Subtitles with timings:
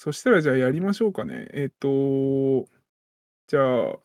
[0.00, 1.48] そしたらじゃあやりましょうかね。
[1.52, 2.68] えっと、
[3.48, 3.98] じゃあ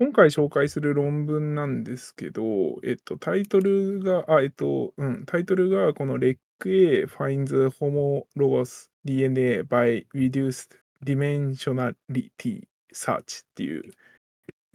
[0.00, 2.42] 今回紹介する論文なんですけど、
[2.82, 10.70] えっと、タイトルが、あ、えっと、うん、タイトルがこの REC-A finds homologous DNA by reduced
[11.04, 13.92] dimensionality search っていう、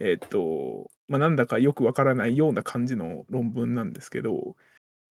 [0.00, 4.56] えっと、まあ、なんだかよくわからないような感じの論文なんですけど、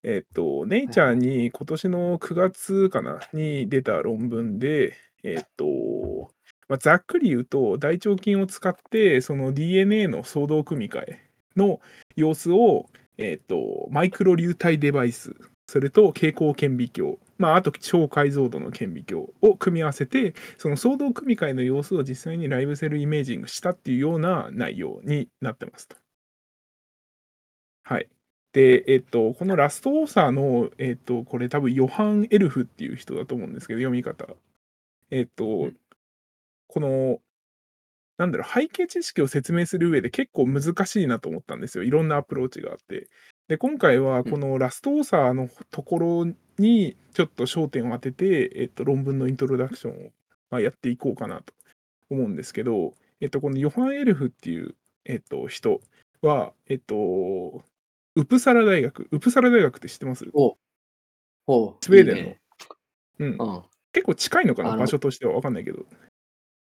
[0.08, 6.30] えっと、ネイチャーに今年の9月かなに出た論文で、えっと、
[6.68, 11.80] まあ、ざっくり言うと、大腸菌を使って、その DNA の相動組み換えの
[12.16, 12.86] 様子を、
[13.18, 15.34] えっ、と、マイクロ流体デバイス、
[15.66, 25.96] それと蛍光顕微鏡、まあ、あと超解像度の顕微鏡を組み合わせて、その相動組み換えの様子を実際にライブセルイメージングしたっていうような内容になってますと。
[27.84, 28.15] はい。
[28.55, 34.27] で、えっと、このラストオーサーの、えっと、これ多分ヨハン・エルフっていう人だと思うんですけど、読み方。
[35.12, 35.72] えっと、
[36.68, 37.20] この、
[38.18, 41.84] なんだろう、背景知識を説明する上で結構難しいなと思ったんですよ。
[41.84, 43.10] いろんなアプローチがあって。
[43.49, 50.12] で、今回はこのラストオーサーのところにちょっと焦点を当てて、えっと、論文のイントロダクションを、
[50.49, 51.54] まあ、やっていこうかなと
[52.10, 55.82] 思うんですけど、えっと、このヨハン・エルフっていう、えっと、人
[56.22, 57.66] は、えっと、
[58.16, 60.26] ウプサラ大学、ウプサラ大学って知ってます？
[60.34, 60.58] お
[61.48, 62.18] おスウェーデンの。
[62.18, 62.40] いいね
[63.20, 63.27] うん。
[63.27, 63.63] うん。
[63.91, 65.85] 結構近いのかな、場所としては分かんないけど。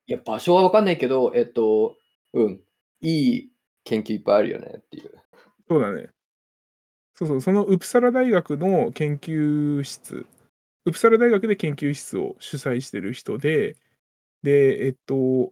[0.06, 1.96] いや、場所はわかんないけど、えっと、
[2.32, 2.60] うん。
[3.00, 3.52] いい
[3.84, 5.10] 研究いっぱいあるよねっていう。
[5.68, 6.08] そうだね。
[7.14, 10.26] そうそう、そのウプサラ大学の研究室、
[10.84, 13.76] ウプサラ大学で研究室を主催してる人で、
[14.42, 15.50] で、えっと、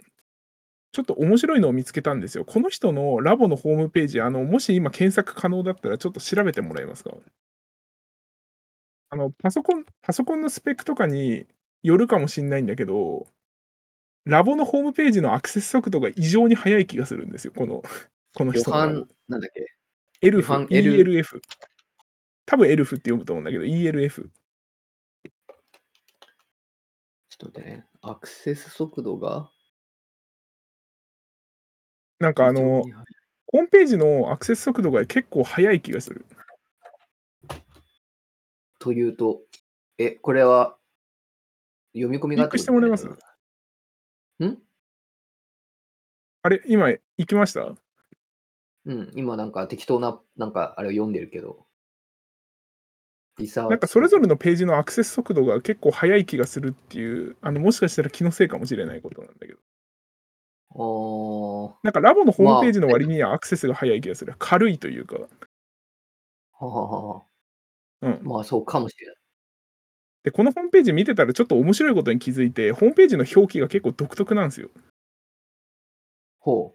[0.92, 2.44] ちょっと面白いのを見つけたんですよ。
[2.44, 7.12] この人のラボのホームページ、あの、もし今検索可能だったらちょっと調べてもらえますか？
[9.10, 11.46] あの、パソコン、パソコンのスペックとかに
[11.82, 13.26] よるかもしんないんだけど、
[14.24, 17.82] ラボのホームページのアクセス速度が異常に速い気がするんですよ、この、
[18.34, 19.66] このヨ人のラボハン、なんだっけ？
[20.22, 21.40] エルフ、ヨハン L ELF。
[22.46, 24.10] 多分エルフって読むと思うんだけど、ELF。
[24.10, 24.30] ちょっ
[27.38, 27.86] と待ってね。
[28.02, 29.50] アクセス速度が
[32.20, 32.84] なんかあの、
[33.46, 36.26] ホームページのアクセス速度が結構速い気がする。
[38.78, 39.40] というと、
[39.98, 40.76] え、これは
[41.94, 43.06] 読み込みがあってしてもらえます？
[43.06, 43.16] ん？
[46.42, 47.74] あれ、今行きました？
[48.86, 51.66] うん、今なんか適当な、なんかあれを読んでるけど。
[53.38, 59.58] なんかそれぞれのページのアクセス速度が結構速い気がするっていう、あのもしかしたら気のせいかもしれないことなんだけど。
[60.72, 64.34] なんかラボのホームページの割にはアクセスが速い気がする。
[64.38, 65.16] 軽いというか。
[66.52, 67.22] はははは。
[68.02, 68.20] うん。
[68.22, 69.16] まあそうかもしれない。
[70.22, 74.70] で、このホームページ見てたらちょっと面白いことに気づいて、ホームページの表記が結構独特なんですよ。
[76.38, 76.74] ほ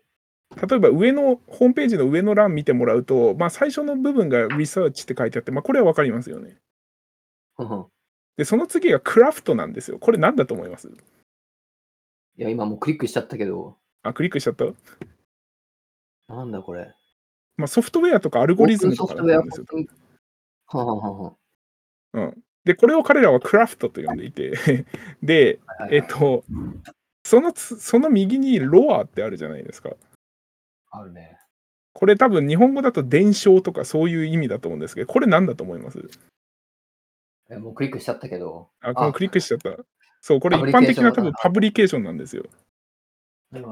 [0.70, 6.58] 例えば上の、ホームページの上の欄見てもらうと、まあ最初の部分が Research って書いてあって、まあこれはわかりますよね。
[7.60, 7.64] う。
[7.64, 7.88] はは
[8.38, 10.00] で、その次がクラフトなんですよ。
[10.00, 10.90] これ何だと思います？
[10.90, 10.92] い
[12.42, 14.66] や、今もうクリックしちゃったけど、あ、クリックしちゃった？
[16.34, 16.94] なんだこれ。
[17.58, 20.00] まあソフトウェアとかアルゴリズムとかオープンソフトウェアだと思うんですよ。
[20.68, 21.34] はははは。
[22.14, 22.38] うん。
[22.64, 24.86] で、これを彼らはクラフトと呼んでいて、
[25.22, 25.60] で、
[25.92, 26.44] えっと、
[27.24, 29.92] そのつ、その右にロアってあるじゃないですか。
[30.92, 31.40] あるね。
[31.94, 36.00] これ多分日本語だと伝承とかそういう意味だと思うんですけど、これ何だと思います？
[37.50, 38.70] えもうクリックしちゃったけど。
[38.82, 39.78] あ、このクリックしちゃった。
[40.20, 42.44] そう、これ一般的な多分パブリケーションなんですよ。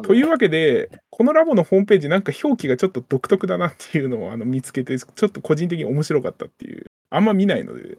[0.04, 6.86] というわけで、このラボのホームページなんか表記がちょっと独特だなっていうのをあの見つけて、ちょっと個人的に面白かったっていう。
[7.10, 7.98] あんま見ないので。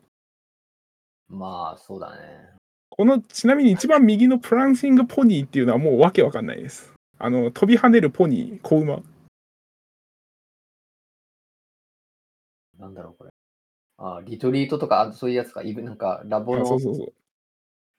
[1.28, 2.50] まあ、そうだね。
[2.90, 6.92] この、ちなみに一番右のプランシングポニーっていうのはもうわけわかんないです。
[7.18, 9.02] あの、飛び跳ねるポニー、子馬。
[12.78, 13.30] なんだろう、これ。
[13.98, 15.62] あ、リトリートとか、あそういうやつか。
[15.62, 17.12] なんか、ラボのあそうそうそう。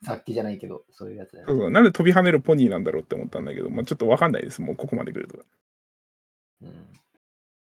[0.05, 1.51] 雑記じゃないけど、そういうやつだよね。
[1.51, 4.61] そうそうなんで飛び跳ねるポニーなんだろうって思ったんだけど、まあ、ちょっとわかんないです。
[4.61, 5.45] もうここまで来ると。
[6.61, 6.87] うん。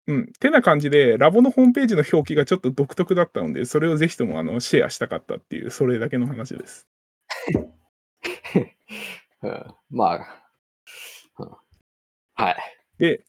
[0.07, 0.33] うん。
[0.33, 6.87] てな感じで、ラボのホームページの表記がちょっと独特だったので、それをぜひともあのシェアしたかったっていう、それだけの話です。
[9.41, 10.43] うん、まあ、
[11.39, 11.51] うん
[12.35, 12.55] はい。
[12.97, 13.23] で、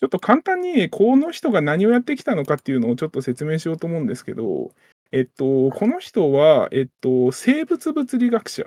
[0.00, 4.70] ちょっと簡単にこの人が何をやってきたのかっていうのをちょっと説明しようと思うんですけど、
[5.10, 8.66] えっと、この人は、えっと、生物物理学者、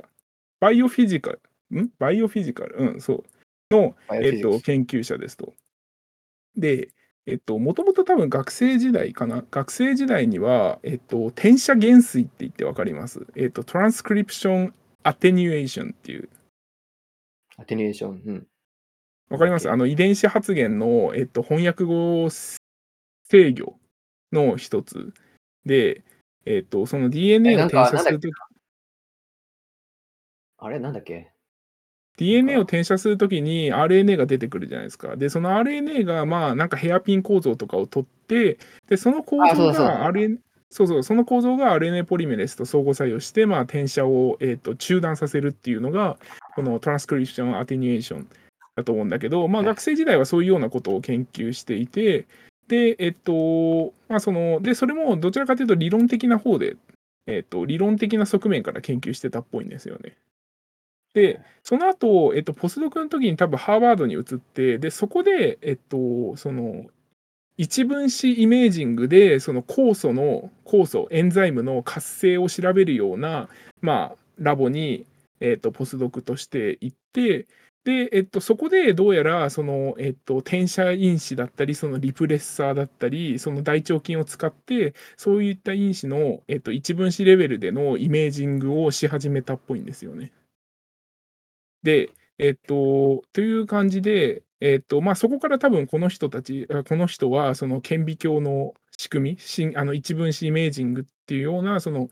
[0.59, 1.41] バイオフィジカル、
[1.81, 1.89] ん？
[1.99, 3.23] バイオフィジカル、うん、そう、
[3.69, 5.53] の、えっと、研究者ですと。
[6.55, 6.89] で、
[7.27, 13.27] えっと、もともと多分学生時代かな、学生時代には、えっと、転写減衰って言ってわかります。
[13.35, 14.73] えっと、トランスクリプション
[15.03, 16.29] アテニュエーションっていう。
[17.57, 18.21] アテニュエーション。
[18.25, 18.47] うん。
[19.29, 19.69] わかります？
[19.69, 23.79] あの遺伝子発現の、えっと、翻訳語制御
[24.33, 25.13] の一つ
[25.65, 26.03] で、
[26.45, 28.31] えっと、その DNA を転写するとき、
[30.57, 31.31] あれなんだっけ
[32.17, 35.15] ？DNA を転写するときに RNA が出てくるじゃないですか。
[35.15, 40.38] で、その RNA が、まあ、なんかヘアピン構造とかを取って、で、その構造が RNA、
[40.69, 46.17] そうそう、その構造が RNA ポリメレスと相互作用して、まあ、転写を、えっと中断させるっていうのが、
[46.55, 48.29] このトランスクリプションアテニュエーション
[48.75, 52.27] だと思うんだけど、まあ、はい学生時代はそういうようなことを研究していて、
[52.71, 56.77] で、えっと、まあ、その、で、それもどちらかというと理論的な方で、
[57.27, 60.15] えっと、理論的な側面から研究してたっぽいんですよね。
[61.13, 66.85] で、その後、えっと、ポスドクの時に多分ハーバードに移って、で、そこで、えっと、その、
[67.57, 73.50] 一分子イメージングで、その酵素の、酵素、エンザイムの活性を調べるような、
[73.81, 75.06] まあ、ラボに、
[75.41, 77.47] えっと、ポスドクとして行って、
[77.83, 90.31] で、えっと、そこでどうやら、その、えっと、転写因子だったり、そのリプレッサーだったり、その大腸菌を使って、そういった因子の、えっと、一分子レベルでのイメージングをし始めたっぽいんですよね。
[91.81, 102.10] で、えっと、という感じで、えっと、まあ、そこから多分この人たち、この人は、その顕微鏡の仕組み、しあの一分子イメージングっていうような、その、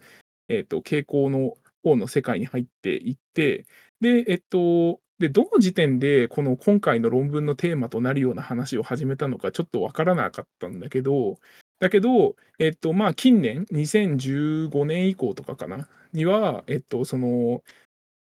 [0.47, 3.67] えっと、傾向の方の世界に入っていって、
[4.01, 11.37] で、えっと、で、どの時点でこの今回の論文のテーマとなるような話を始めたのかちょっとわからなかったんだけど、
[11.79, 17.63] だけど、えっと、まあ、近年、2015年以降とかかな、には、えっと、その、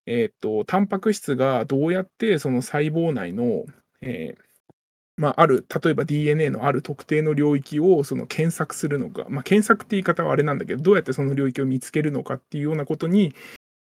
[0.07, 3.65] えっと、タンパク質がどうやってその細胞内の、
[4.01, 4.51] えー
[5.17, 13.35] まあ、ある、例えば DNA のある特定の領域をその検索するのか、まあ、検索って言い方はあれなんだけど、どうやってその領域を見つけるのかっていうようなことに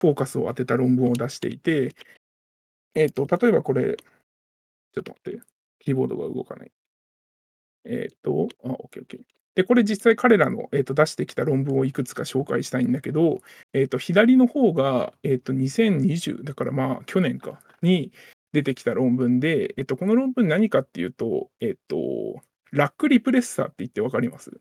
[0.02, 1.96] フォーカスを当てた論文を出していて、
[3.00, 5.40] えっと、例えばこれ、ちょっと待って、
[5.80, 6.72] キーボードが動かない。
[7.86, 9.20] えっと、あ、OK、OK。
[9.54, 13.42] で、これ実際彼らの、えっと出してきた論文をいくつか紹介したいんだけど、
[13.74, 18.12] えっと左の方が、えっと2020、だからまあ去年か、に
[18.52, 22.42] 出てきた論文で、えっとこの論文何かっていうと、えっと、
[22.72, 24.52] ラックリプレッサーって言ってわかります？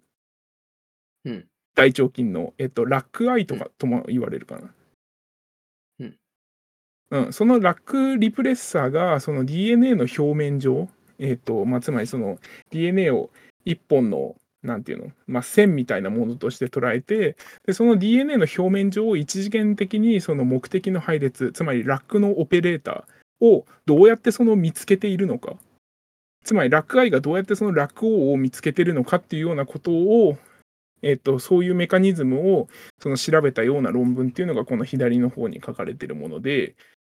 [1.25, 1.49] うん。
[1.75, 4.75] 大腸菌の、えっと、ラックアイとかとも言われるかな。
[7.11, 7.32] うん。
[7.32, 10.88] そのラックリプレッサーが、その DNA の表面上、
[11.19, 12.38] えっと、まあ、つまりその
[12.70, 13.31] DNA を
[13.64, 17.37] 一本の、なんていうの、まあ、線みたいなものとして捉えて、
[17.67, 25.56] で、その DNA の表面上を一次元的にその目的の配列、つまりラックのオペレーターをどうやってその見つけているのか。
[26.44, 30.38] つまりラックアイがどうやってそのラック O を見つけてるのかっていうようなことを、
[31.02, 32.69] えっと、そういうメカニズムを
[33.00, 36.76] その調べたような論文っていうのがこの左の方に書かれているもので、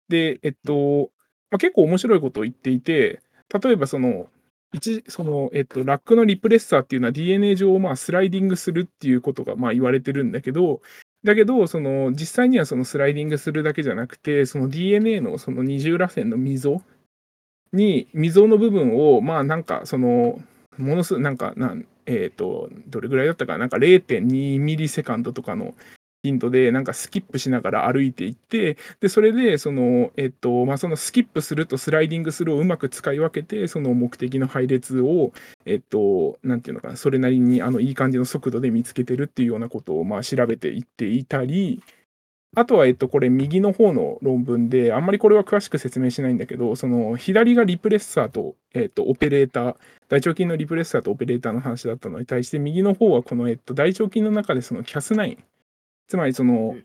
[0.09, 1.11] で、えっと、
[1.51, 3.21] まあ、結構面白いことを言っていて、
[3.63, 4.29] 例えばその、
[4.73, 10.83] 一その、えっと、ラックのリプレッサーっていうのは DNA 上まあスライディングするっていうことがまあ言われてるんだけど、
[11.25, 16.83] だけど、その実際にはそのスライディングするだけじゃなくて、その DNA のその二重らせんの溝
[17.73, 20.41] に、溝の部分を、まあなんかその、
[20.77, 25.75] ものすごい、なんか、なんえっ、と、どれぐらいだったかな、なんか0.2ミリセカンドとかの
[26.23, 35.33] 頻度で、なんかスキップしながら歩いていって、で、それで、その、えっ、と、まあ、そのスキップするとスライディングするをうまく使い分けて、その目的の配列を、
[35.65, 41.83] えっ、と、なんていうのかな、それなりに、あの、いい感じの速度で見つけてるっていうようなことを、まあ、調べていっていたり、
[42.57, 49.77] あとは、えっと、これ、右の方の論文で、あんまりこれは詳しく説明しないんだけど、その、左がリプレッサーと、えっと、オペレーター、
[50.09, 55.37] 大腸菌のリプレッサーとオペレーターの話だったのに対して、右の方はこの、えっと、大腸菌の中でその Cas9、
[56.09, 56.85] つまりそのうん、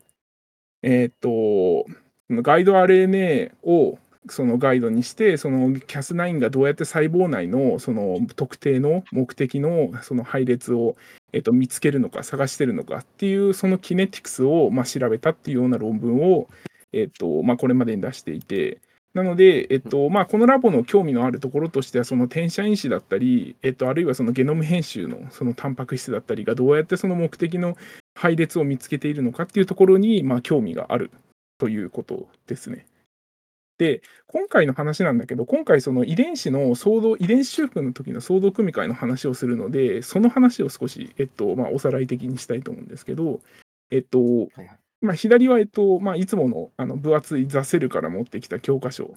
[0.82, 1.86] えっと、
[2.30, 10.96] ガイド RNA をそのガイドにして、その Cas9 がどうやって細胞内のその特定の目的のその配列を、
[11.32, 16.48] えっと、見つけるのか、探してるのかっていう、そのキネティクスを、まあ、調べたっていうような論文を、
[16.92, 18.80] えっとまあ、これまでに出していて、
[19.14, 27.76] なので、えっとまあ、このラボの興味のあるところとしては、その転写因子だったり、えっと、あるいはそのゲノム編集のそのタンパク質だったりがどうやってその目的の
[28.16, 31.12] 配列を見つけているのかっていうところに、まあ、興味がある
[31.58, 32.86] ということですね。
[33.78, 43.40] で、今回の話なんだけど、今回その遺伝子の相動、遺伝子修復の時の相動組み換えの話をするので、その話を少し、えっと、まあ、おさらい的にしたいと思うんですけど、
[43.90, 44.83] えっと、はいはい。
[45.04, 49.14] まあ、左は、えっとまあ、いつものあの分厚いザ・セルから持ってきた教科書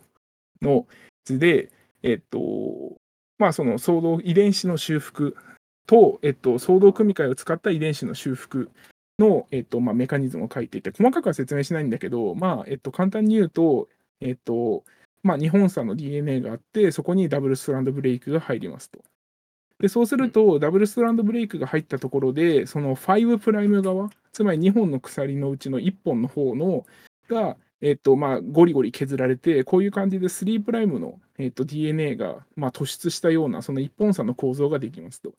[0.61, 0.85] の
[1.23, 1.71] 図で、
[2.03, 2.97] えっと、
[3.37, 5.37] まあ、その相動遺伝子の修復
[5.85, 8.69] と、えっと、相動組み換えを使った遺伝子の修復
[9.17, 13.87] の、えっと、まあ、メカニズムを書いていて、細かくは説明しないんだけど、まあ、えっと、簡単に言うと、
[14.19, 14.83] えっと、
[15.23, 18.99] まあ、2本差の DNA があって、そこにダブルストランドブレイクが入りますと。
[19.79, 26.85] で、そうすると、ダブルストランドブレイクが入ったところで、その5プライム側、つまり2本の鎖のうちの1本の方の
[27.29, 35.33] が、えっと、まあ、ゴリゴリ削られて、こういう感じで3プライムの、えっと、DNA が、まあ、突出したような、その1本差の構造ができますと。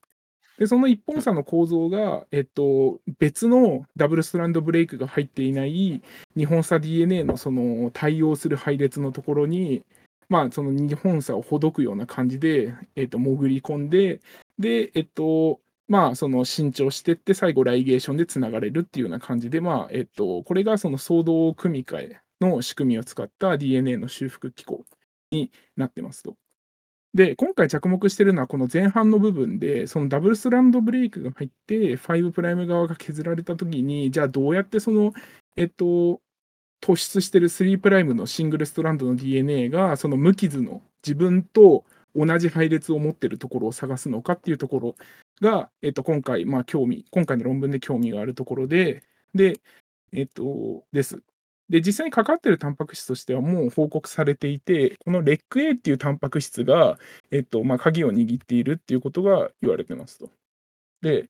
[0.58, 6.02] で、その1本差の構造が、えっと、別のダブルストランドブレイクが入っていない
[6.36, 9.82] 2本差 DNA のその対応する配列のところに、
[10.28, 14.20] まあ、その2本差をほどくような感じで、えっと、潜り込んで、
[14.58, 24.84] で、えっと、まあ、その伸長していって、最後、ライゲーションでつながれるっていうような感じで、まあ、えっと、これがその相動組み換えの仕組みを使った DNA の修復機構
[25.30, 26.36] になってますと。
[27.14, 35.14] で、今回着目しているのは、この前半の部分で、そのダブルスランドブレイクが入って、5プライム側が削られたときに、じゃあどうやってその、
[35.56, 36.20] えっと、
[36.80, 44.96] 突出してる3プライムのシングルストランドの DNA が、その無傷の自分と同じ配列を持っているところを探すのかっていうところ
[45.40, 49.02] が、えっと、今回、まあ、興味、今回の論文で興味があるところで、
[49.34, 49.60] で、
[50.12, 51.22] えっと、です。
[51.68, 56.98] で、実際にかかっているタンパク質としてはもう報告されていて、この REC-A っていうタンパク質が、
[57.30, 60.30] えっと、まあ、鍵を握っているっていうことが言われてますと。
[61.02, 61.28] で、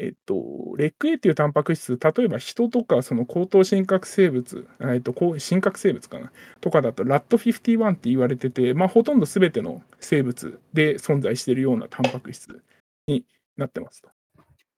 [0.00, 0.34] えっと、
[0.76, 12.62] REC-A っていうタンパク質、例えば人とかその高等真核生物、えっと、真核生物かなとかだと RAT51 って言われてて、まあ、ほとんど全ての生物で存在しているようなタンパク質
[13.08, 13.24] に
[13.56, 14.08] なってますと。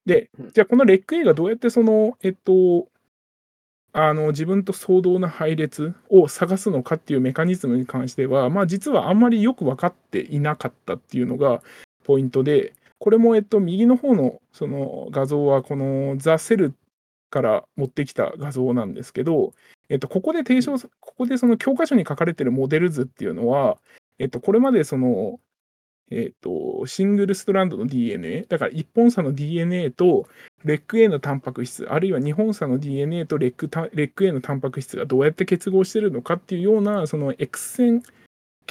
[0.06, 2.88] で、じゃあこの REC-A がどうやってその、えっと、
[3.92, 11.62] あの自分と相同な配列を探すのかっていうメカニズムに関しては、まあ、実はあんまりよく分かっていなかったっていうのが
[12.04, 16.75] ポイントで、これも、えっと、右の方のその画像は、このザ・セル
[17.30, 19.54] から持ってきた画像なんですけど、
[19.88, 23.78] えっと、ここで提唱、ここでその教科書に書かれているモデル図っていうのは、
[24.19, 25.40] えっと、これまでその、
[26.11, 30.28] えっと、シングルストランドの DNA、だから1本差の DNA と
[30.66, 38.02] REC-A のタンパク質、あるいは2本差の DNA と REC-A のタンパク質がどうやって結合しているのかっていうような、その X 線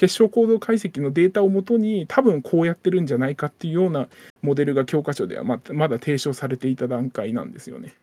[0.00, 4.08] 結晶行動解析のデータをもとに、多分こうやってるんじゃないかっていうような
[4.40, 7.94] モデルが教科書ではまだ提唱されていた段階なんですよね。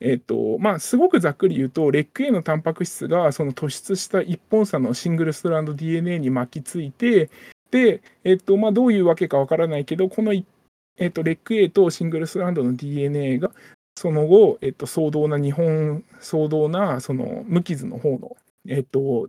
[0.00, 7.30] えっと、まあ、すごくざっくり言うと、REC-A のタンパク質がその突出した1本差のシングルストランド DNA に巻きついて、
[7.70, 13.52] で、えっと、まあ、どういうわけかわからないけど、この、えっと、REC-A とシングルストランドの DNA が、
[13.96, 18.36] その後、えっと、相同な日本、相同な、その、無傷の方の、
[18.66, 19.28] えっと、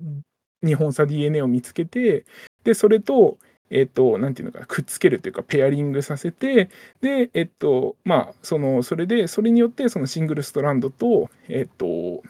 [0.65, 2.25] 日本差 DNA を見つけて、
[2.63, 3.37] で、それと、
[3.69, 6.69] えっと、なんていうのか、くっつけるというか、ペアリングさせて、
[7.01, 12.23] で、えっと、まあ、その、それで、それによって、そのシングルストランドと、えっと、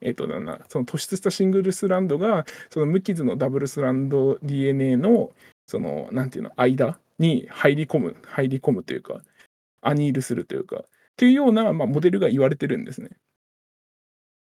[0.00, 5.30] えっと、なんだその突出したシングルストランドが、その無傷のダブルストランド DNA の、
[5.66, 9.20] その、なんていうの、間に入り込む、入り込むというか、
[9.82, 10.86] アニールするというか、っ
[11.16, 13.10] ていうような、まあ、モデルが言われてるんですね。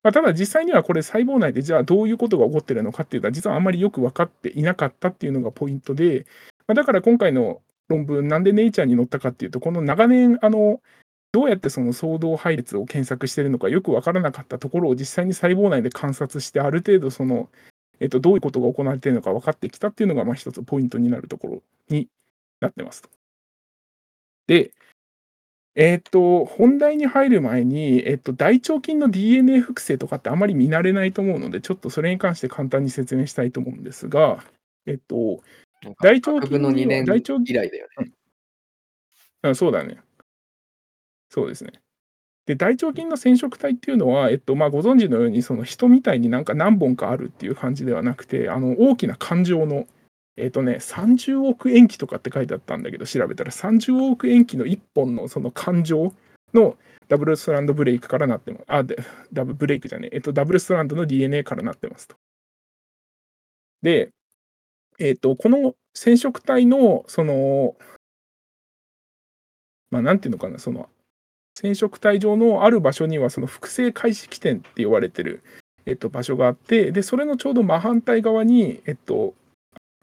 [0.02, 6.26] まあ、ただ実際にはこれ細胞内でじゃあどういうことが起こってるのかっていうのは実はあんまりよく分かっていなかったっていうのがポイントで、
[6.66, 10.80] まあ、だから今回の論文なんでネイチャーに載ったかっていうとこの長年あの
[11.32, 17.50] どうやってその相動配列を検索してるのかよく分からなかったところを実際に細胞内で観察してある程度その、
[18.00, 22.08] えっと、どういうことが行われているのか分かってきたっていうのがまあ一つポイントになるところに
[22.60, 23.10] なってますと。
[24.46, 24.72] で、
[25.80, 34.42] えっと、本題に入る前に、えっと、大腸菌の DNA 複製とかってあまり見慣れないと思うので、ちょっとそれに関して簡単に説明したいと思うんですが、
[34.86, 35.40] えっと、
[36.02, 38.10] 大腸学部の2年大腸以来だよね。
[39.42, 40.00] あそうだね。
[41.30, 41.70] そうですね。
[42.46, 49.86] で、大腸菌の染色体っていうのは、えっと、まあ、ご存知のように、その人みたいになんか何本かあるっていう感じではなくて、あの、大きな感情の、
[50.38, 56.12] えっとね、30億塩基とかって書いてあったんだけど、調べたら30億塩基の1本のその感情
[56.54, 56.76] の
[57.08, 58.64] ダブルストランドブレイクからなってます。
[58.68, 58.84] あ、
[59.32, 60.16] ダブブレイクじゃねえ。
[60.16, 62.16] えっと、ダブルストランドの DNA からなってますと。
[63.82, 64.10] で、
[64.98, 67.76] えっと、この染色体の、その、
[69.90, 70.88] まあ、なんていうのかな、その、
[71.54, 75.42] 染色体上のある場所には、その複製開始起点って言われてる、
[75.86, 79.34] えっと、場所があって、で、それのちょうど真反対側に、えっと、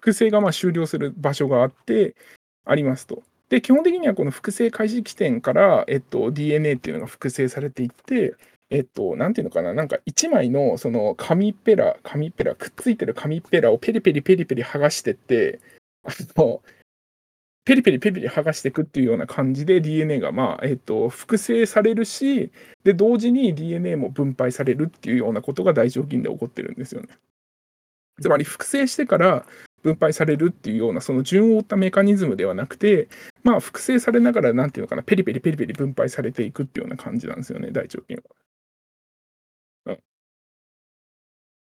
[0.06, 2.16] 複製がまあ終了する場所があって、
[2.64, 3.24] ありますと。
[3.50, 8.36] で、基本的にはこの複製開始起点から、えっと、DNA っていうのが複製されていって、
[8.70, 15.60] えっと、なんていうのかな、なんか1枚のその紙ペラ、紙ペラ、くっついてる紙ペラをペリペリペリペリ剥がしてって、
[16.04, 16.62] あの、
[17.66, 22.52] ペリペリペリペリ剥がしていくっていうような感じで DNA が、まあえっと、複製されるし、
[22.84, 27.08] で、同時に DNA も分配されるっていうようなことが大腸菌で起こってるんですよね。
[28.22, 29.46] つまり複製してから
[29.86, 33.08] 分配されるっていうような、その順を追ったメカニズムではなくて、
[33.44, 38.24] まあ、複製されながら、なんていうのかな、ペリペリペリペリ分配されていくっていうような感じなんですよね、大腸菌は。
[39.86, 40.00] うん。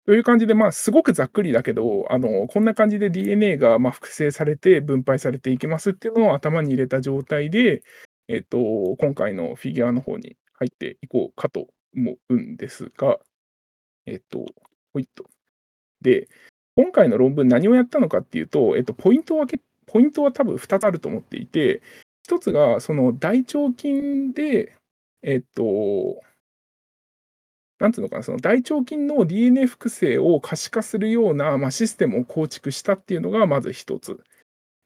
[0.07, 7.83] という感じで、まあ、すごくざっくりだけど、あの、こんな感じで DNA が、ま、複製されて分配されていきますっていうのを頭に入れた状態で、
[8.29, 11.67] えっと、今回のフィギュアの方に入っていこうかと
[11.97, 13.19] 思うんですが、
[14.07, 14.47] えっと、
[14.93, 15.29] ほいっと。
[16.01, 16.29] で、
[16.77, 19.47] 今回の論文何をやったのかっていうと、えっと、ポイントは
[19.87, 21.83] ポイントは多分2つあると思っていて、
[22.29, 24.75] 1つがその大腸菌で、
[25.23, 26.21] えっと
[27.81, 34.23] なんていうのかな、その大腸菌の DNA 複製を可視化するような、まあ、システムを構築したっていうのがまず1つ。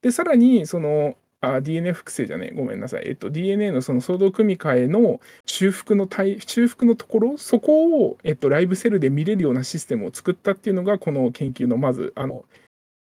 [0.02, 3.04] で、さらにその、あ、DNA 複製じゃねえ、ごめんなさい。
[3.06, 12.44] えっと、DNA のその相動組み換えの修復の修復のところ、そこを、えっと、ライブセルで見れるようなシステムを作ったっていうのが、この研究のまず、あの、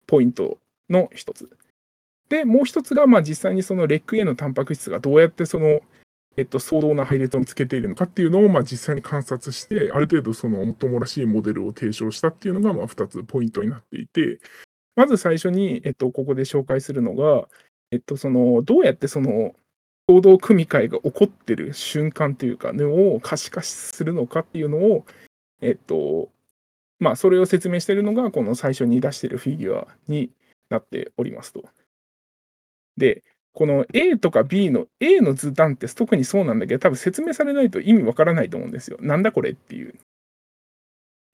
[0.07, 0.59] ポイント
[0.89, 1.51] の1つ。
[2.29, 5.81] で、もう1つが、まあ、実際にそのレック A のタンパク質がどうやってその、
[6.37, 14.39] えっと、相動な配列をつけているのかっていうのを、まあ、実際に観察して、ある程度そのもっともらしいモデルを提唱したっていうのが、まあ、2つポイントになっていて、
[14.95, 17.49] まず最初に、えっと、ここで紹介するのが、
[17.91, 19.55] えっと、その、どうやってその、
[20.07, 25.05] 行動組み換えが起こってる瞬間というか、のを可視化するのかっていうのを、
[25.61, 26.31] えっと、
[26.99, 30.31] まあ、それを説明しているのが、この最初に出しているフィギュアに
[30.69, 31.65] なっておりますと。
[32.97, 38.99] で、この A とか B の A の図段って特にそうなんだけど、多分説明されないと意味わからないと思うんですよ。
[39.01, 39.95] なんだこれっていう。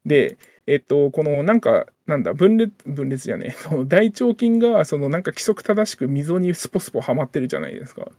[0.06, 3.84] で、えっと、このなんか、なんだ、分裂、分裂じゃねえ。
[3.86, 8.10] 大腸菌が、そのなんか規則正しく溝にスポスポはまってるじゃないですか。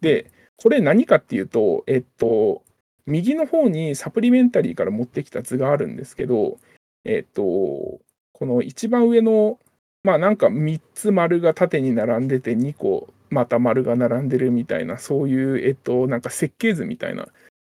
[0.00, 2.62] で、これ何かっていうと、えっと、
[3.06, 6.58] 右の方にサプリメンタリーから持ってきた図があるんですけど、
[7.04, 9.58] えっと、この一番上の、
[10.02, 17.28] まあなんか3つ丸が縦に並んでて2個また丸が並んでるみたいな、そういう、えっと、なんか設計図みたいな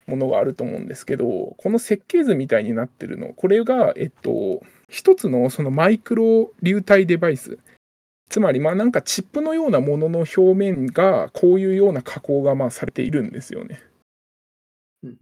[0.07, 7.59] ものがあると思うんですけど、この設計図みたいになってるの、これが、えっと、一つのそのマイクロ流体デバイス。
[8.29, 13.81] つまり、まあなんかチップのようなものの表面が、こういうような加工がまあされているんですよね。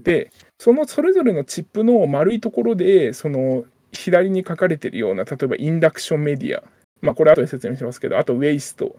[0.01, 6.63] で、そのそれぞれのチップの丸いところで、その左に書かれているような、例えばインダクションメディア、
[7.01, 8.97] まあこれ後で説明しますけど、あとウェイスト、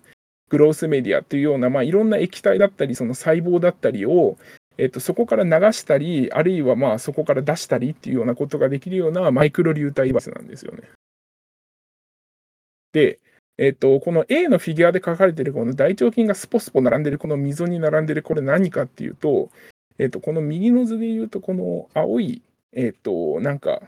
[0.50, 4.38] グロースメディアっていうような、まあいろんな液体だったり、その細胞だったりを、
[4.80, 10.84] えっと、そこから流したり、あるいはまあそこから出したりっていうようなことができるようなマイクロ流体バスなんですよね。
[12.94, 13.20] で、
[13.58, 19.50] えっと、この A のフィギュアで書かれているこの大腸菌がスポスポ並んでるこの溝に並んでるこれ何かっていうと、
[19.98, 23.82] えっと、この右の図で言うと、この青い、えっと、なんか、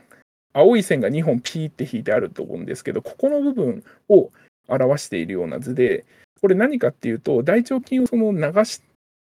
[0.52, 4.30] 青い線が2本ピーって引いてあると思うんですけど、ここの部分を
[4.68, 6.04] 表しているような図で、
[6.42, 8.82] これ何かっていうと、大腸菌をその流し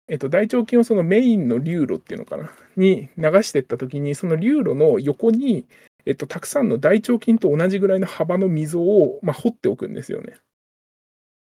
[0.10, 5.66] えっと、大腸菌をそのメインの流路っていうのかな、 に流していったときに、その流路の横に、
[6.06, 10.38] えっと、たくさんの大腸菌と同じぐらいの幅の溝を、まあ、掘っておくんですよね。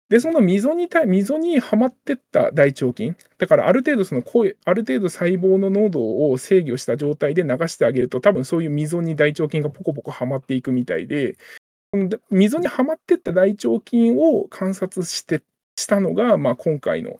[0.09, 11.37] で、その溝に溝にはまってった大腸菌、だからある程度その声、ある程度細胞の濃度を制御した状態で流してあげると、多分そういう溝に大腸菌がポコポコはまっていくみたいで、
[12.29, 15.41] 溝にはまってった大腸菌を観察して
[15.75, 17.19] したのが、まあ、今回の、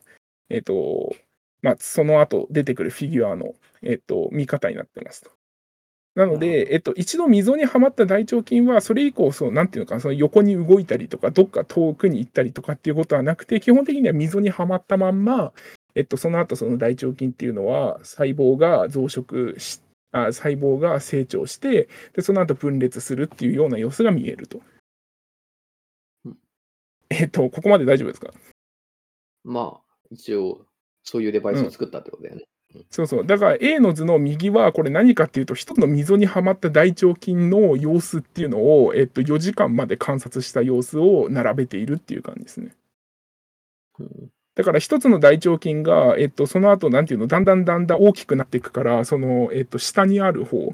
[0.49, 1.15] えっと、
[1.65, 5.31] まあ、その後出てくるフィギュアの、えっと、見方になってますと。
[6.13, 15.51] なので、えっと、一度溝にはまった大腸菌は、それ以降、そう、なんていうのかな、その横に動いたりとか、どっか遠くに行ったりとかっていうことはなくて、基本的には溝にはまったまんま、
[15.95, 24.61] えっと、その後、その大腸菌っていうのは、細胞が増殖し、あ細胞が成長して、で、その後分裂するっていうような様子が見えると。
[27.09, 28.31] えっと、ここまで大丈夫ですか？
[29.43, 30.65] まあ、一応、
[31.05, 32.43] そういうデバイスを作ったってことだよね。
[32.75, 33.25] うん、そうそう。
[33.25, 42.75] だから A の図の右はこれ何かっていうと、一つの溝にはまった大腸菌の様子っていうのを、えっと、4時間まで観察した様子を並べているっていう感じですね。
[43.99, 50.73] うん、だから一つの大腸菌が、えっと、その後、なんていうの、だんだんだんだん大きくなっていくから、その、えっと、下にある方、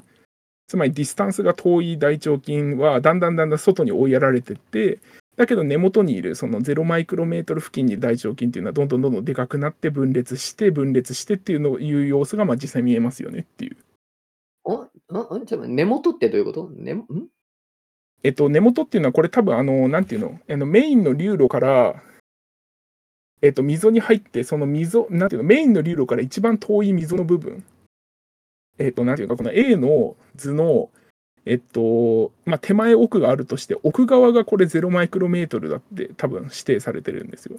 [0.66, 5.00] つまりディスタンスが遠い大腸菌は、だんだんだんだん外に追いやられてって、
[5.36, 13.76] だけど根元にいるその0マイクロメートル付近に大腸菌っていうのはどんどんどんどんでかくなって分裂して分裂してっていうのをいう様子がまあ実際見えますよねっていう。
[14.64, 16.70] あ、あ、あちょ根元ってどういうこと？
[16.76, 17.04] 根ん？
[18.22, 22.02] えっと、根元っていうのはこれ多分あの、なんていうの、あのメインの流路から
[23.44, 27.64] えっと、溝に入って、その溝、なんていうの、メインの流路から一番遠い溝の部分、
[28.78, 30.90] えっと、なんていうか、この A の図の、
[31.44, 37.58] えっと、まあ、手前奥があるとして、奥側がこれ0マイクロメートルだって多分指定されてるんですよ。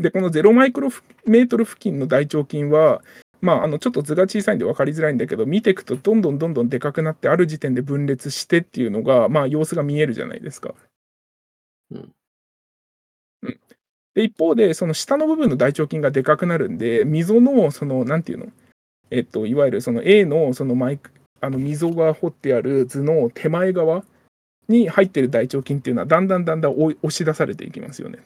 [0.00, 0.90] で、この0マイクロ
[1.26, 3.02] メートル付近の大腸筋は、
[3.42, 10.74] まあ、あのちょっと図が小さいんで分かりづらいんだけど、見ていくとどんどんどんどんでかくなって、ある時点で分裂してっていうのが、まあ、様子が見えるじゃないですか。
[11.90, 12.12] うん。
[13.42, 13.60] うん、
[14.14, 18.46] で一方で、その下の部分の大腸筋がでかくなるんで、溝の、その、なんていうの、
[19.14, 24.04] えっと、いわゆるその A のそのマイクあの溝が掘ってある図の手前側
[24.68, 28.18] に入ってる大腸筋っていうのは、だんだんだんだん押し出されていきますよね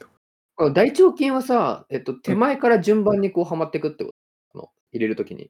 [0.57, 0.71] と。
[0.71, 4.11] 大腸筋はさ、えっと、手前から順番にこうはまっていくってこ
[4.53, 4.59] と？
[4.59, 5.49] の入れるときに。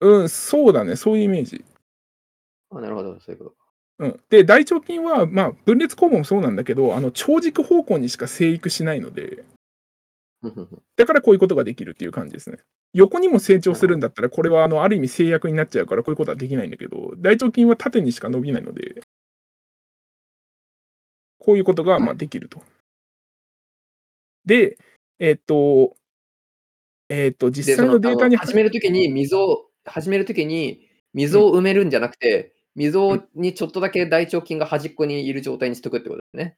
[0.00, 1.64] うん、そうだね、そういうイメージ。
[2.70, 3.54] あなるほど、そういうこと。
[3.98, 9.44] うん、で、大腸筋は、まあ、分裂肛門もそうなんだけど、あの長軸方向にしか生育しないので、
[10.96, 12.58] だからこういうことができるっていう感じですね。
[12.92, 19.02] 横にも成長するんだったら、これはあのある意味制約になっちゃうから、こういうことはできないんだけど、大腸筋は縦にしか伸びないので、
[21.38, 22.62] こういうことがまあできると。
[24.44, 24.78] で、
[25.18, 25.96] えっと、
[27.08, 36.56] えっと、で、実際のデータに始めるときに溝を、始めるときに溝を埋めるんじゃなくて、溝にちょっとだけ大腸筋が端っこにいる状態にしとくってことですね。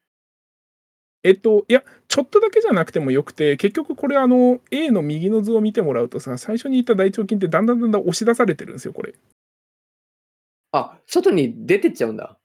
[1.25, 9.15] えっと、いや、ちょっとだけじゃなくてもよくて、結局これあの、A の右の図を見てもらうとさ、最初に言った大腸筋ってだんだんだんだん押し出されてるんですよ、これ。
[10.73, 12.37] あ、外に出てっちゃうんだ。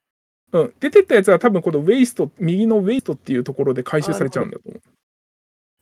[0.51, 0.73] うん。
[0.79, 4.81] 出てったやつは多分このウェイスト、右のウェイストっていうところで回収されちゃうんだと思う。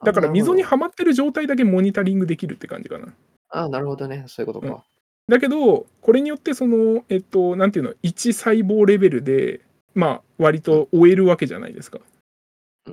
[0.05, 3.13] だから溝にあはまってる状態だけモニタリングできるって感じかな。
[3.49, 4.25] あ、なるほどね。
[4.27, 4.83] そういうことか。
[5.27, 9.61] だけど、これによってその、えっと、なんていうの、1細胞レベルで、
[9.95, 12.05] まあ、割と終えるわけじゃないですかうん。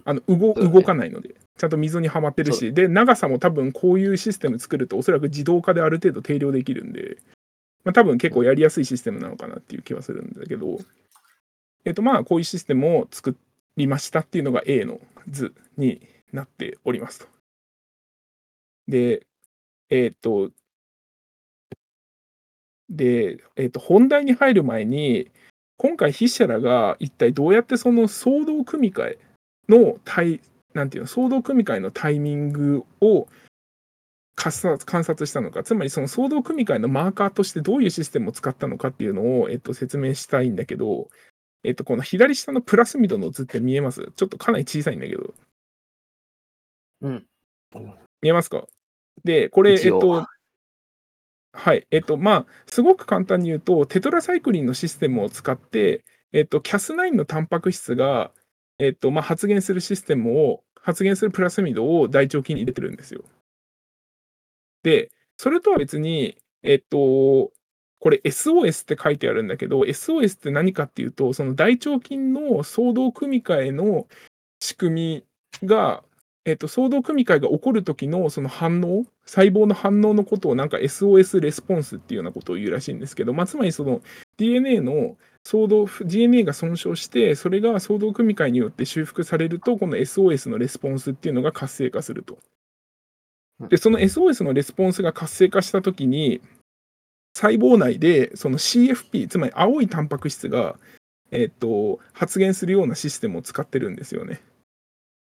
[0.04, 7.18] あの動動かないので、ちゃんと溝にはまってるそし、で、長さも多分こういうシステム作ると、おそらく自動化である程度定量できるんで、
[7.84, 10.78] まあ、多分結構やりやすいシステムなのかなっていう気はするんだけど、
[11.84, 13.36] えっと、まあ、こういうシステムを作
[13.76, 16.00] りましたっていうのが A の図に
[16.32, 17.26] なっておりますと。
[18.88, 19.26] で、
[19.90, 20.50] えっと、
[22.88, 25.30] で、えっと、本題に入る前に、
[25.76, 29.18] 今回筆者らが一体どうやってその総動組み換え
[29.68, 30.40] のタイ、
[30.74, 33.28] なんていうの、総動組み換えのタイミングを
[34.34, 41.08] 観察観察したのか、つまりその総動組み換えのマーカーとしてどういうシステムを使ったのかっていうのを、えっと、説明したいんだけど、
[41.64, 44.10] えっと、この左下のプラスミドの図って見えます？
[44.16, 45.34] ちょっとかなり小さいんだけど、
[47.02, 47.26] うん。
[48.20, 48.66] 見えますか？
[49.22, 50.26] で、これ、えっと、
[51.52, 58.32] はい、えっと、まあ、すごく簡単に言うと、テトラサイクリンのシステムを使って、えっと、Cas9 のタンパク質が、
[58.82, 63.22] えっと、まあ、発現するシステムを、発現するプラスミドを大腸筋に入れてるんですよ。
[64.82, 67.52] で、それとは別に、えっと、
[68.00, 74.08] これ SOS って書いてあるんだけど、SOS って何かっていうと、その大腸筋の総動組み換えの
[74.58, 75.24] 仕組
[75.62, 76.02] みが、
[76.44, 84.02] えっと、総動組み換えが起こる時のその反応、細胞の反応のことをなんか SOS レスポンスっていうようなことを言うらしいんですけど、まあ、つまりその
[84.38, 92.38] DNA の総動、DNA が損傷して、それが総動組み換えによって修復されると、この SOS のレスポンスっていうのが活性化すると。
[93.68, 96.40] で、その SOS のレスポンスが活性化したときに、
[97.34, 100.76] 細胞内でその CFP、つまり青いタンパク質が、
[101.30, 104.42] えっと、発現するようなシステムを使ってるんですよね。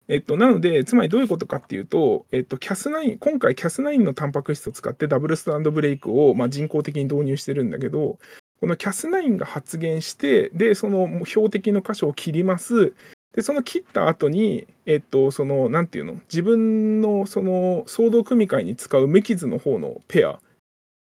[0.09, 8.19] えっと、なので、つまりどういうことかっていうと、えっと、Cas9、今回 Cas9 のタンパク質を使ってダブルスタンドブレイクを、まあ、人工的に導入してるんだけど、
[8.61, 12.93] この Cas9 が発現して、で、その標的の箇所を切ります。
[13.35, 20.41] で、その切った後に、えっと、その、なんていうの、自分のその総動組み換えに使う無傷の方のペア、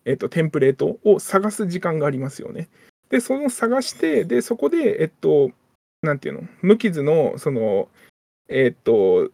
[0.05, 2.69] えっと、テンプレートを探す時間がありますよね。
[3.09, 5.51] で、その探して、で、そこで、えっと、
[6.03, 7.89] なんていうの、無傷の、その、
[8.49, 9.31] えっと、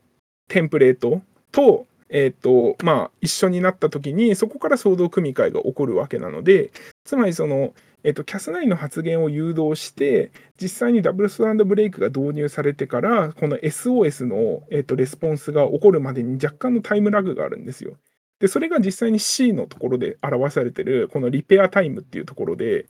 [0.49, 1.21] テンプレート
[1.53, 6.71] と、えっと、まあ、一緒になったときに、そこから総動組み換えが起こるわけなので、
[7.05, 17.97] つまりその、えっと、Cas9 の発言を誘導して、実際にダブルスタンドブレイクが導入されてから、この SOS の、えっと、レスポンスが起こるまでに若干のタイムラグがあるんですよ。
[18.41, 22.87] で、それが実際に C のところで表されてる、このリペアタイムっていうところで、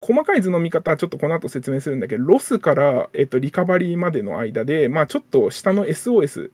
[0.00, 6.50] 細かい図の見方はちょっとこの後説明するんだけど、ロスから、えっと、リカバリーまでの間で、まあ、ちょっと下の SOS、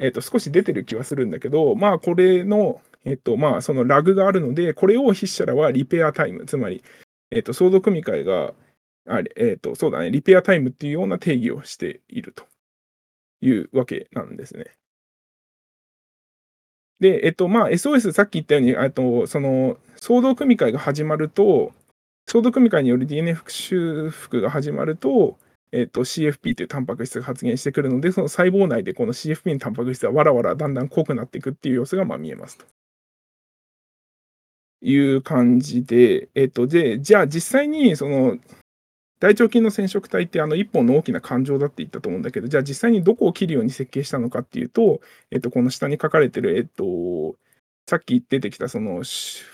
[0.00, 6.82] えっと、少し出てる気はするんだけど、まあ、これの、えっと、まあ、そのラグがあるので、これを筆者らはリペアタイム、つまり、
[7.30, 8.52] えっと、総動組み換えが、
[9.08, 12.44] あれ、えっと、そうだね、リペアタイムっていうような定義をしていると。
[13.40, 14.66] いうわけなんですね。
[17.00, 21.72] で、えっと、まあ、SOS さっき言ったように、あと、その、総動組み換えが始まると、
[22.26, 25.38] 総動組み換えによる DNA 修復が始まると、
[25.72, 32.64] えっと、CFP というタンパク質が発現してくるので、その細胞内でこの CFP のタンパク質がわらわらだんだん濃くなっていくっていう様子がまあ見えますと。
[34.82, 38.38] いう感じで、えっと、で、じゃあ実際にその
[39.18, 47.36] 大腸菌の染色体ってあの一本の大きな感情だって言ったと思うんだけど、じゃあ実際にどこを切るように設計したのかっていうと、えっと、この下に書かれてる、えっと、
[47.88, 49.02] さっき出てきたその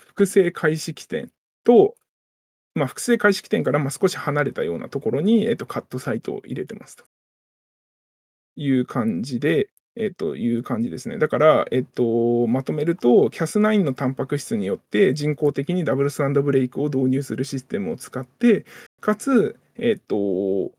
[0.07, 1.31] 複製開始起点
[1.63, 1.95] と、
[2.75, 7.05] まあ、複製開始起点からまあ少し離れたようなところに、えっと、カットサイトを入れてますと。
[8.55, 11.17] いう感じで、えっと、いう感じですね。
[11.19, 18.65] だから、えっと、まとめると、Cas9 のタンパク質によって人工的にダブルスタンドブレイクを導入するシステムを使って、
[19.01, 20.71] かつ、えっと、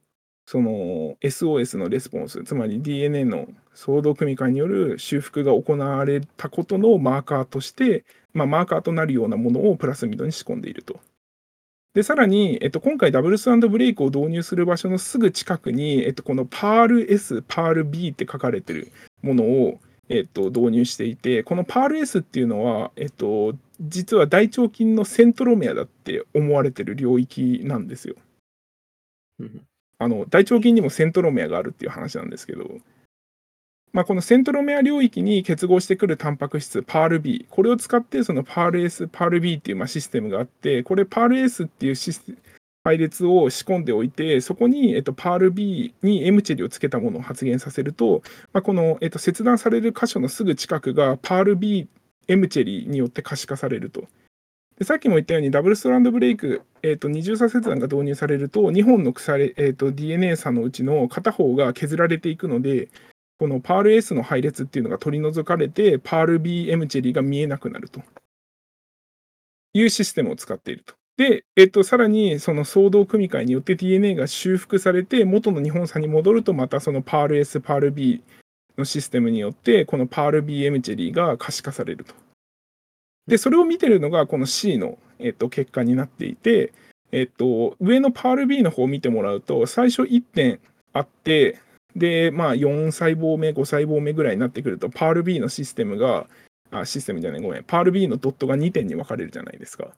[0.46, 11.00] その SOS のレスポンス、つまり DNA の相動組み換えによる修復が行われたことのマーカーとして、まあ、マーカーとなるようなものをプラスミドに仕込んでいると。
[11.94, 18.90] で、さらに、えっと、今回ダブルスブレイクを導入する場所のすぐ近くに、えっと、この PARL-S、PARL-B って書かれてる
[19.22, 28.16] ものを、えっと、導入していて、この PARL-S っていうのは、えっと、実は大腸菌のセントロメアだって思われてる領域なんですよ。
[29.98, 32.78] あの大腸菌にもセントロメアがあるっていう話なんですけど、
[33.94, 42.24] まあ、このセントロメア領域に結合してくるタンパク質 PARB、これを使ってその PARS、PARB っていうまあシステムがあって、これ PARS っていうシス
[42.83, 51.87] 配列を仕込んでおいて、そこに、えっと、PARB に M チェリをつけたものを発現させると、まあ、この、えっと、切断される箇所のすぐ近くが PARB、
[52.26, 54.09] M チェリによって可視化されると。
[54.76, 62.88] でさっきも言ったように、ダブルストランドブレイク、えーと、二重差切断が導入されると、2本の鎖、えーと、DNA 差のうちの片方が削られていくので、
[63.38, 68.03] この PARS の配列っていうのが取り除かれて、PARBM チェリーが見えなくなると
[69.73, 70.94] いうシステムを使っていると。
[71.16, 78.20] で、えっと、さらにその相動組み換えによって DNA が修復されて、元の日本差に戻ると、またその PARS、PARB
[78.77, 82.14] のシステムによって、この PARBM チェリーが可視化されると。
[83.27, 86.73] で、それを見てるのがこの C の、えっと、結果になっていて、
[87.12, 90.61] えっと、上の PARB の方を見てもらうと、最初1点
[90.92, 91.61] あって、
[91.96, 96.26] で、まあ、4細胞目、5細胞目ぐらいになってくると、パール B のシステムが、
[96.70, 99.94] あ、システムじゃない、ごめん、パール B のドットが2点に分かれるじゃないですか。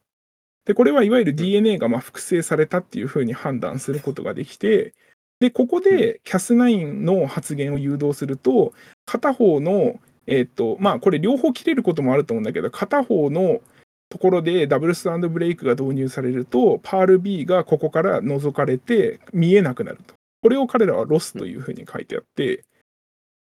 [0.66, 4.92] で、これはいわゆる DNA がま複製されたっていうふうに判断することができて、
[5.40, 8.72] で、ここで Cas9 の発言を誘導すると、
[9.04, 13.60] 片方の、えっ、ー、と、まあ、これ両方切れることもあると思うんだけど、片方の
[14.08, 20.15] ところでダブルスタンドブレイクが導入されると、パール B がここから覗かれて見えなくなると。
[20.46, 22.64] これを彼らはロスというふうに書いてあって、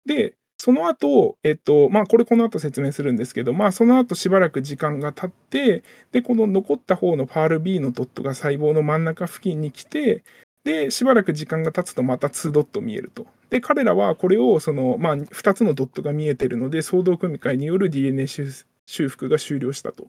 [0.07, 10.23] で、その後、えっと、まあ、これこの後説明するんですけど、まあ、その後しばらく時間が経って、で、この残った方のパール B のドットが細胞の真ん中付近に来て、
[10.63, 13.27] で、しばらく時間が経つとまた2ドット見えると。
[13.51, 20.07] で、彼らはこれを、その、まあ、2つのドットが見えてるので、相動組み換えによる DNA 修復が終了したと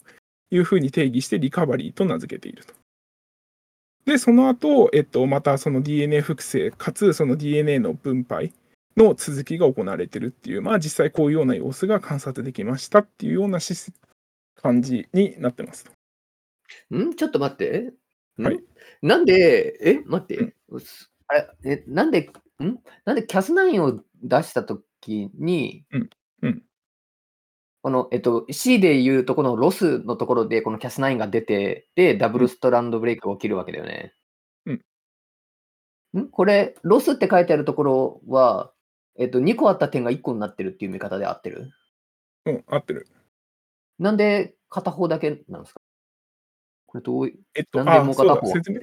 [0.52, 2.83] いうふうに定義してリカバリーと名付けていると。
[4.06, 8.52] で、その後、えっと、またその DNA 複製、かつその DNA の分配
[8.98, 13.60] の続きが行われてるっていう、まあ実際こういうような様子が観察できましたっていうような
[14.62, 15.86] 感じになってます
[16.94, 17.16] ん？
[17.16, 17.94] ちょっと待って。
[18.38, 18.60] はい。
[19.02, 20.02] なんで、え？
[20.06, 20.56] 待って。
[21.28, 21.48] あれ？
[21.66, 21.84] え？
[21.88, 22.32] なんで、
[22.64, 22.80] ん？
[23.06, 26.10] なんでキャス9を出したときに、うん。
[26.44, 26.64] うん。
[27.84, 34.16] この、えっと、C でいうとこのロスのところで、このキャス9が出て、で、ダブルストランドブレイクが起きるわけだよね。
[34.66, 36.22] うん。
[36.22, 36.30] ん？
[36.30, 38.72] これ、ロスって書いてあるところは、
[39.20, 41.72] えっと、2個あった点が1個になってるっていう見方で合ってる？
[42.46, 43.06] うん、合ってる。
[44.00, 45.82] なんで片方だけなんですか？
[46.88, 48.80] これどうえっと、なんでもう片方説明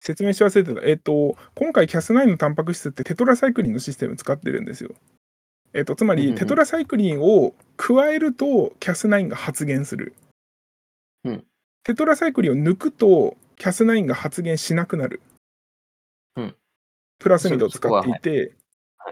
[0.00, 0.80] 説明し忘れてた。
[0.86, 4.94] えっと、今回 Cas9 のタンパク質ってテトラサイクリンのシステム使ってるんですよ。
[5.72, 10.14] えっと、つまり、テトラサイクリンを加えると Cas9 が発現する。
[11.24, 11.44] うん、
[11.84, 15.20] テトラサイクリンを抜くと Cas9 が発現しなくなる。
[16.36, 16.56] うん、
[17.18, 18.54] プラスミドを使っていて、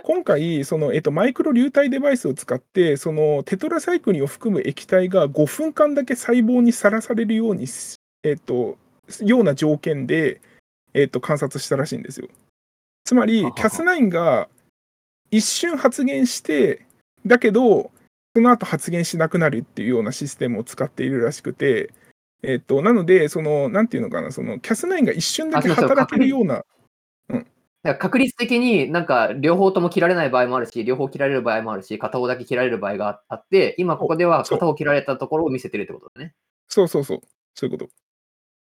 [0.05, 7.67] 今回、その、えっと、マイクロ流体デバイスを使って、そのテトラサイクリンを含む液体が5分間だけ細胞にさらされるように、
[8.23, 8.77] えっと、
[9.23, 10.41] ような条件で、
[10.95, 12.29] えっと、観察したらしいんですよ。
[13.05, 14.49] つまり、Cas9 が
[15.31, 16.87] 一瞬発言して、
[17.27, 17.91] だけど、
[18.35, 21.91] その後発言しなくなるっていうようなシステムを使っているらしくて、
[22.43, 26.65] えっと、なので、その、なんていうのかな、その、キャス9が一瞬だけ働けるような、
[27.29, 27.39] うん。
[27.39, 27.49] だか
[27.83, 36.35] ら確率的になんか両方とも切られない場合もあるし、両方切られる場合もあるし、片方だけ切られる場合があって、今ここでは片方切られたところを見せてるってことだね。
[36.69, 37.21] そうそうそう。
[37.55, 37.91] そういうこと。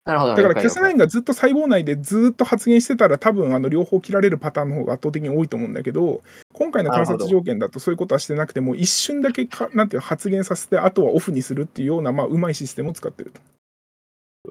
[0.04, 0.36] なるほど。
[0.36, 6.22] だから、了解キャスナインがずっと細胞内でずっと発言してたら、多分あの両方切られるパターンの方が圧倒的に多いと思うんだけど、
[6.54, 13.42] 今回の観察条件だとそういうことはしてなくても、一瞬だけかなんていうの発現させて、あとはオフにするっていうような、まあ、うまいシステムを使ってると。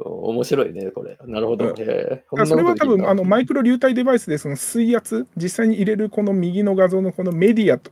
[0.05, 1.19] 面白いね、これ。
[1.27, 1.71] なるほど。
[1.71, 7.91] うんへえだからそれは多分あのマイクロ流体デバイスでその水圧、実際に入れるこの右の画像のこのメディアと、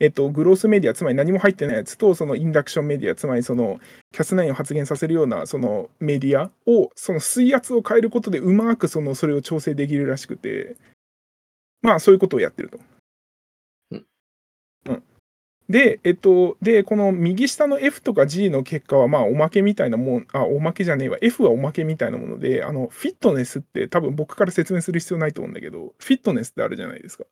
[0.00, 3.78] えっと、 growth media、つまり何も入ってないやつと、その induction media、つまりその
[4.12, 10.76] Cas9を発現させるようなそのメディアを、その水圧を変えることでうまくそのそれを調整できるらしくて、
[11.82, 12.78] まあそういうことをやってると。
[13.90, 14.06] うん。
[14.86, 15.02] うん。
[15.68, 27.24] で、えっと、で、この右下の F とか G の結果は、まあ、おまけみたいなもん、あ、おまけじゃねえわ、F はおまけみたいなもので、あの、フィットネスって多分僕から説明する必要ないと思うんだけど、フィットネスってあるじゃないですか。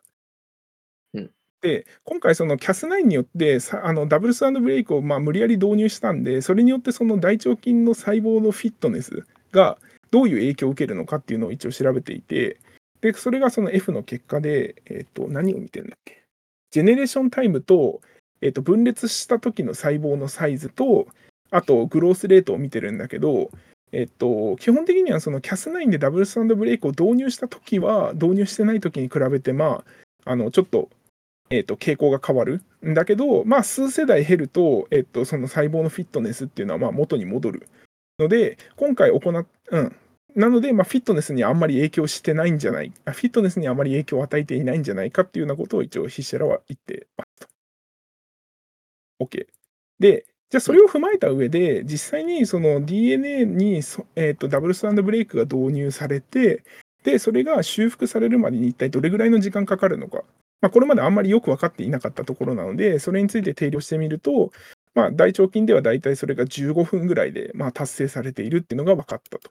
[1.14, 9.78] うんで、今回、その CAS9 によってあのダブルスアンドブレイクをまあ無理やり導入したんで、それによってその大腸菌の細胞のフィットネスが
[10.10, 12.58] どういう影響を受けるのかっていうのを一応調べていて、
[13.00, 16.22] で、それがその F の結果で、えっ、と、何を見てるんだっけ？
[16.70, 18.00] ジェネレーションタイムと、
[18.40, 21.06] えっ、と、分裂した時の細胞のサイズと、
[21.50, 23.50] あと、グロースレートを見てるんだけど、
[23.92, 29.82] えっと、基本的にはその CAS9 でダブルスタンドブレイクを導入した時は、導入してない時に比べて、ま
[30.24, 30.90] あ、あの、ちょっと、
[31.50, 37.68] えっと、傾向が変わるんだけど、まあ、数世代減ると、えっと、その細胞のフィットネスっていうのは、まあ、元に戻る
[38.18, 39.96] ので、今回行っ、うん。
[40.34, 47.48] なので、まあ、フィットネスにあんまり影響してないんじゃない、あフィットネスにあまり影響を与えていないんじゃないかっていうようなことを一応、ヒッシェラは言ってます
[49.18, 49.24] と。
[49.24, 49.46] OK。
[49.98, 56.62] で、じゃあそれを踏まえた上で、実際にその DNA にそ、えー、とダブルスタンドブレイクが導入されて、
[57.04, 60.24] で、それが修復されるまでに一体どれぐらいの時間かかるのか。
[60.60, 64.50] まあ、これまであんまりよく分かっていなかったところなので、それについて定量してみると、
[64.94, 69.50] まあ、大腸菌では大体それが15分ぐらいで、まあ、達成されているっていうのが分かったと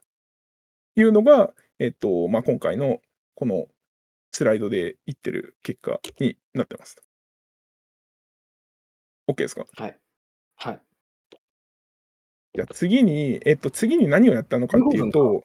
[0.97, 2.99] いうのが、えっとまあ、今回の
[3.35, 3.67] この
[4.31, 6.97] スライドで言ってる結果になってます。
[9.29, 9.65] OK ですか？
[9.77, 9.97] はい。
[10.57, 10.81] はい。
[12.55, 15.43] じゃあ次に、えっと、次に何をやったのかっていうと、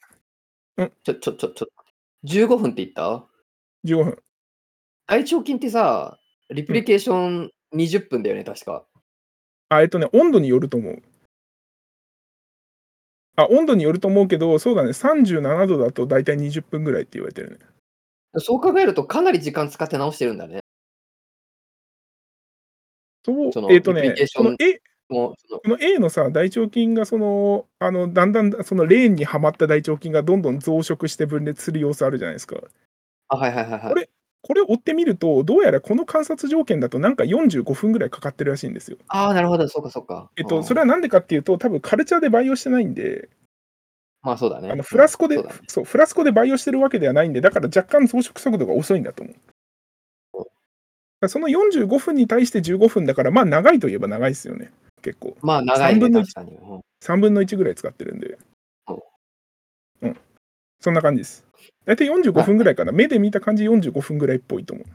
[1.05, 1.69] ちょ、ちょ、ちょ、ちょ、
[2.25, 3.25] 15分って言った
[3.85, 4.19] ？15分。
[5.13, 6.17] 大腸菌ってさ、
[6.49, 8.87] リプリケーション20分だよね、確か。
[9.69, 11.03] あ、えっとね、温度によると思う。
[13.37, 17.59] あ、温度によると思うけど、そうだね、37度だと大体20分ぐらいって言われてるね。
[18.39, 20.61] そう考えるとかなり時間使って直してるんだね。
[23.23, 32.57] そうそのえっとねリプリケー、ションこの A もうそのこの A のさ、大腸菌がその、あの、だんだんそのレーンにはまった大腸菌がどんどん増殖して分裂する様子あるじゃないですか。
[33.29, 33.93] あ、はいはいはいはい。
[33.93, 34.09] これ
[34.43, 38.99] これを追ってみると、どうやらこの観察条件だとなんか45分ぐらいかかってるらしいんですよ。
[39.09, 40.31] ああ、なるほど、そうかそうか。
[40.37, 43.29] えっと、うんそれはなんでかっていうと、多分カルチャーで培養してないんで、
[44.23, 44.71] まあそうだね。
[44.71, 51.29] あのフラスコで、うんそうだねそう、フラスコで培養してるわけではないんで、だから若干増殖速度が遅いんだと思う。
[51.29, 55.37] その45分に対して15分だから、まあ長いといえば長いですよね、結構。
[55.41, 56.57] まあ長いね、3分の1確かに。
[56.57, 58.39] うん3分の1ぐらい使ってるんで
[58.87, 59.05] そ。
[60.03, 60.17] うん。
[60.81, 61.45] そんな感じです。
[61.85, 62.93] 大体45分ぐらいかな。
[62.93, 64.87] 目で見た感じ45分ぐらいっぽいと思う。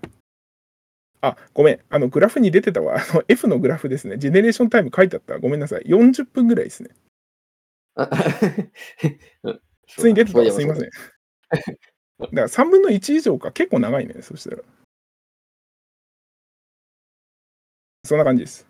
[1.22, 1.80] あ、ごめん。
[1.90, 2.96] あの、グラフに出てたわ。
[2.96, 4.18] あの、F のグラフですね。
[4.18, 5.38] ジェネレーションタイム書いてあった。
[5.40, 5.82] ごめんなさい。
[5.84, 6.90] 40分ぐらいですね。
[7.96, 8.08] うん
[9.88, 10.52] 普通に出てたわ。
[10.52, 10.90] すいません。
[10.90, 11.76] だか
[12.30, 13.52] ら3分の1以上か。
[13.52, 14.22] 結構長いね。
[14.22, 14.62] そしたら。
[18.04, 18.68] そんな感じです。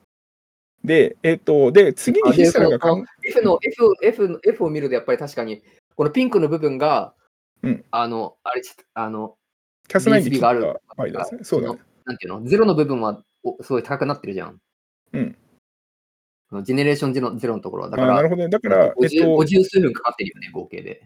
[0.83, 5.61] で、えっと、で、次にヒスタラが F の F, F, の F を見るとやっぱり確かに
[5.95, 7.13] このピンクの部分が、
[7.63, 8.61] うんあのあれ
[8.93, 9.35] あの
[9.87, 10.61] キャスナインにがある
[11.11, 11.43] ですね。
[11.43, 11.79] そうだね。
[12.05, 12.43] なんていうの？
[12.43, 14.59] ゼロの部分はおすごい高くなってるじゃん。
[15.13, 15.35] うん。
[16.63, 18.49] ジェネレーションゼロゼロのところはだからあなるほどね。
[18.49, 21.03] だから、えっ50と、50数分かかってるよね、合計で。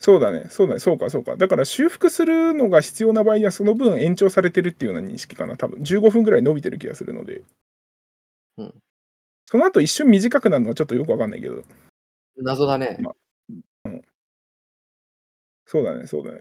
[0.00, 1.36] そうだね、そうだね、そうか、そうか。
[1.36, 5.56] だから修復するのが必要な場合には、その分延長されてるっていうような認識かな。
[5.56, 7.42] 多分15分ぐらい伸びてる気がするので。
[8.58, 8.74] うん
[9.50, 11.62] その後一瞬短くなるのはちょっとよくわかんないけど。
[12.36, 12.98] 謎だね。
[13.00, 13.14] ま
[15.68, 16.40] そうだね、そうだね。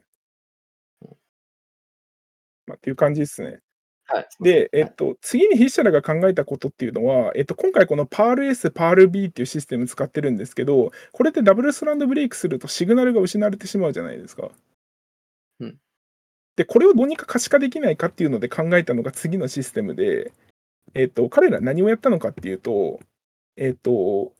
[2.65, 3.59] まあ、っていう感じですね。
[4.05, 4.28] はい。
[4.39, 14.49] で、えっと、次に筆者らが考えたことっていうのは、えっと、今回この PARS、PARB っていうシステム使ってるんですけど、これってダブルストランドブレイクするとシグナルが失われてしまうじゃないですか。
[15.59, 15.78] うん
[16.55, 20.34] で、これをどうにか可視化できないかっていうので考えたのが次のシステムで、
[20.95, 22.99] えっと、彼ら何をやったのかっていうと、
[23.57, 24.34] えっと、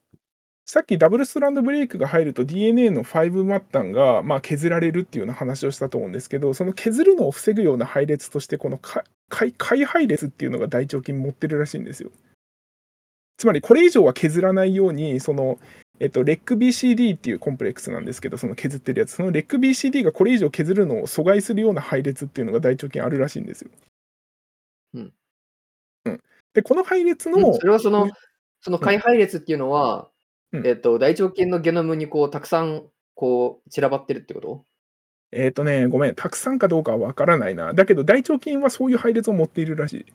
[0.70, 8.78] さっきダブルストランドブレイクが入ると DNA の5末端がまあ削られるっていうような話をしたと思うんですけど、その削るのを防ぐような配列として、この
[9.30, 9.54] 解
[9.86, 12.12] 配列っていうのが大腸菌持ってるらしいんですよ。
[13.38, 15.58] つまりこれ以上は削らないように、その、
[16.02, 23.72] えっと、レック BCD っていうコンプレックスなんですけど、その削ってるやつ、そのレック BCD がこれ以上削るのを阻害するような配列っていうのが大腸菌あるらしいんですよ。
[24.96, 25.14] うん。
[26.08, 26.22] うん。
[26.54, 27.54] で、この配列の。
[27.54, 28.12] それはその、
[28.60, 30.08] その解配列っていうのは、うん、
[30.66, 32.84] えっと、大腸菌のゲノムにこう、たくさん、
[33.16, 34.66] こう、散らばってるってこと？
[35.32, 37.74] えっ、とね、ごめん、たくさんかどうかはわからないな。
[37.74, 40.06] だけど、大腸菌はそういう配列を持っているらしい。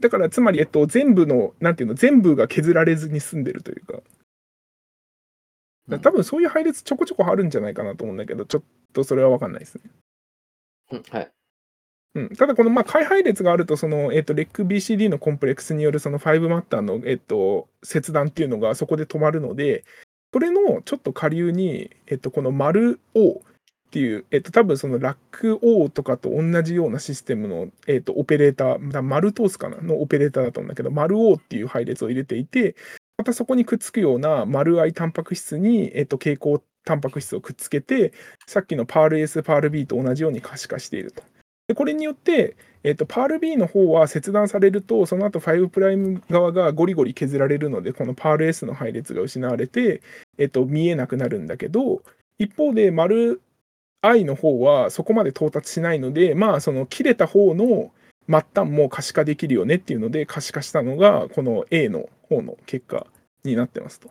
[0.00, 4.02] だから、つまり、えっと、全部の、なんていうの、全部が削られずに済んでるというか。
[5.88, 9.82] か多分そういう配列ちょこちょこあるんじゃないかなと思うんだけど、ちょっとそれはわかんないですね。
[10.92, 11.32] うん、はい。
[12.16, 19.84] うん、ただ、このまあ開配列があると、その、えっと、レック BCD のコンプレックスによるその5マッターの、えっと、切断っていうのがそこで止まるので、
[20.32, 29.76] それのちょっと下流に、えっと、この丸 O っていう、えっと、多分そのラック O とかと同じようなシステムの、えっと、オペレーター、丸通すかな？
[29.82, 32.76] のオペレーターだと思うんだけど、丸 O っていう配列を入れていて、
[33.18, 38.12] またそこにくっつくような丸 I タンパク質に、えっと、蛍光タンパク質をくっつけて、
[38.46, 41.22] さっきのパール S、パール B と同じように可視化していると。
[41.68, 50.02] でこれによって、えーと、パール B の方は切断されると、その後5 prime 側がゴリゴリ削られるので、このパール S の配列が失われて、
[50.38, 52.02] えーと、見えなくなるんだけど、
[52.38, 53.40] 一方で丸
[54.02, 57.90] I の方はそこまで到達しないので、まあ、その切れた方の
[58.28, 63.08] 末端も可視化できるよねっていうので、可視化したのが、この A の方の結果
[63.42, 64.10] になってますと。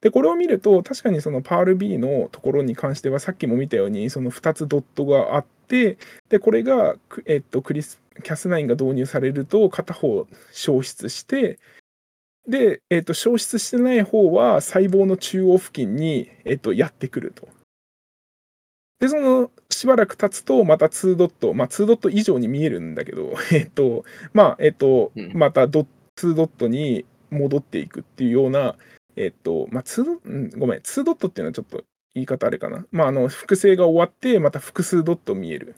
[0.00, 5.98] で、これを見ると、確かにそのパール B のところに関しては、さっきも見たように、その2つドットがあって、で、
[6.40, 6.96] これが、
[7.26, 11.58] えっと、クリス、キャス9が導入されると、片方消失して、
[12.48, 17.48] で、えっと、消失してない方は細胞の中央付近に、えっと、やってくると。
[19.00, 28.76] で、その、しばらく経つと、また2ドット、まあ、2ドット以上に見えるんだけど、 えっと、まあ、えっと、またド2ドットに戻っていくっていうような、
[29.16, 31.84] えっと、まあ、2ド、うん、ごめん、2ドットっていうのはちょっと
[32.14, 32.86] 言い方あれかな。
[32.90, 35.74] まあ、あの、複製が終わって、また複数ドット見える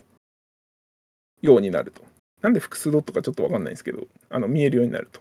[1.43, 2.03] ようになると。
[2.43, 5.21] なんで複数ドットかちょっとわかんないですけど、あの、見えるようになると。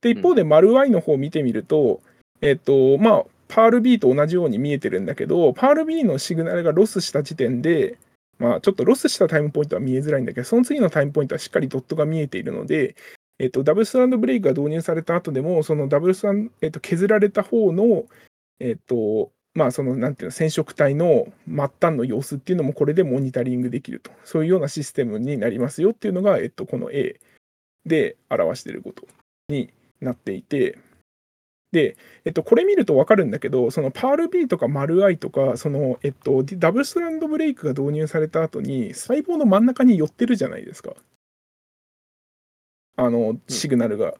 [0.00, 2.00] で、一方で、丸 Y の方を見てみると、
[2.42, 7.98] うん、えっと、まあ、パール B と同じように見えてるんだけど、パール B のシグナルがロスした時点で、
[8.38, 12.96] まあ、ちょっとロスした time point は見えづらいんだけど、その次の time point はしっかりドットが見えているので、
[13.38, 18.04] えっと、ダブルスタンドブレイクが導入された後でも、そのダブルスタンド、えっと、削られた方の、
[18.60, 24.10] えっと、まあ、その、なんていうの、染色体の末端の様子っていうのも、これでモニタリングできると。
[24.24, 27.20] そういうようなシステムになりますよっていうのが、えっと、この A
[27.86, 29.06] で表していること
[29.48, 30.78] になっていて、
[31.70, 40.94] で、えっと、これ見ると分かるんだけど、そのパール B とか丸 I とか、その、えっと、ダブルストランドブレイクが導入された後に、細胞の真ん中に寄ってるじゃないですか。
[42.96, 44.14] あのシグナルが。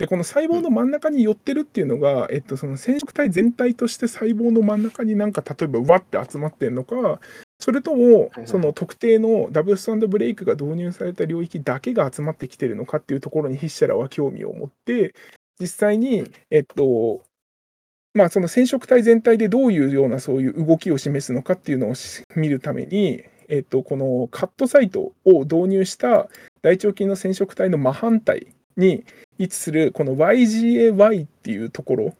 [0.00, 7.20] でこの細胞の真ん中に寄ってるっていうのが、えっと、その染色体全体として細胞の真ん中になんか例えばわって集まってるのか
[7.58, 15.14] それともその特定のダブルスタンドブレイクが導入された領域だけが集まってきてるのかっていうところに筆者らは興味を持って
[15.60, 17.20] 実際に、えっと
[18.14, 21.94] まあ、その染色体全体でどういうようなそういう動きを示すのかっていうのを
[22.36, 26.26] 見るために、えっと、このカットサイトを導入した
[26.62, 29.04] 大腸菌の染色体の真反対に
[29.40, 32.14] 位置するこの YGAY っていうところ、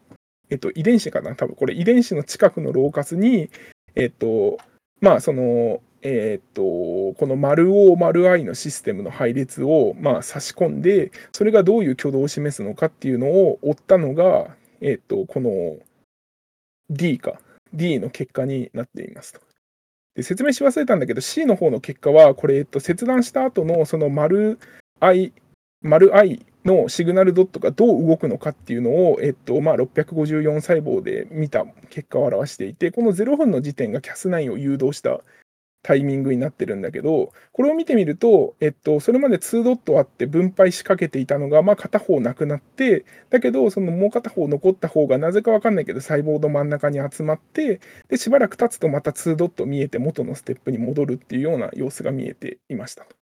[0.48, 1.36] えっと、遺伝子かな？
[1.36, 3.50] 多分これ遺伝子の近くのローカスに、
[3.94, 4.58] えっと、
[5.00, 15.76] まあその、えっと、この丸 O 丸 I のシステムの配列を、まあ、差し込んで、それがどういう挙動を示すのかっていうのを追ったのが、えっと、この
[16.88, 17.38] D か、
[17.74, 19.40] D の結果になっていますと。
[20.14, 24.58] で説明し忘れたんだけど、C の方の結果は、これ、えっと、切断した後のその丸
[25.00, 25.34] I、
[25.82, 35.20] 丸 I のシグナルドットがどう動くのかっていうのを、えっとまあ、654細胞で見た結果を表していて、この0分の時点が Cas9 を誘導した
[35.82, 53.19] タイミングになってるんだけど、これを見てみると、えっと、それまで2ドットあって分配しかけていたのが、まあ、片方なくなって、だけど、そのもう片方残った方が、なぜかわかんないけど、細胞の真ん中に集まって、で、しばらく経つとまた2ドット見えて、元のステップに戻るっていうような様子が見えていましたと。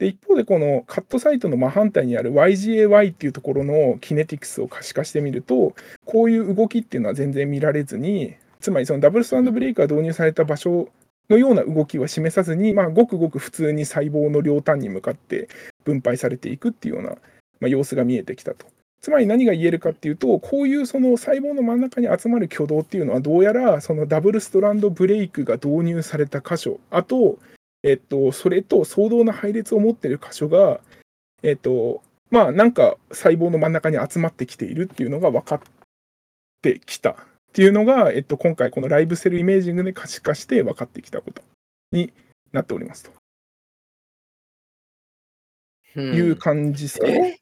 [0.00, 5.74] で、一方で、このカットサイトの真反対にある YGAY っていうところのキネティクスを可視化してみると、
[6.06, 10.88] こういう動きっていうのは全然見られずに、つまりそのダブルスタンドブレイクが導入された場所
[11.28, 15.50] のような動きは示さずに、まあ、ごくごく普通に細胞の両端に向かって
[15.84, 18.66] 分配されていくっていうような、まあ、様子が見えてきたと。
[19.02, 27.38] つまり何が言えるかっていうと、こういうその細胞の真ん中に集まる挙動っていうのは、どうやらそのダブルストランドブレイクが導入された箇所、あと、
[27.82, 30.80] えっと、それと相同な配列を持っている箇所が、
[31.42, 35.60] えっと、まあ、なんか細胞の真ん中に集まってきているっていうのが分かっ
[36.62, 37.16] てきたっ
[37.52, 41.42] ていうのが、えっと、今回このライブセルイメージングで可視化して分かってきたこと
[41.90, 42.12] に
[42.52, 43.12] なっておりますと。
[45.98, 47.40] いう感じですかね。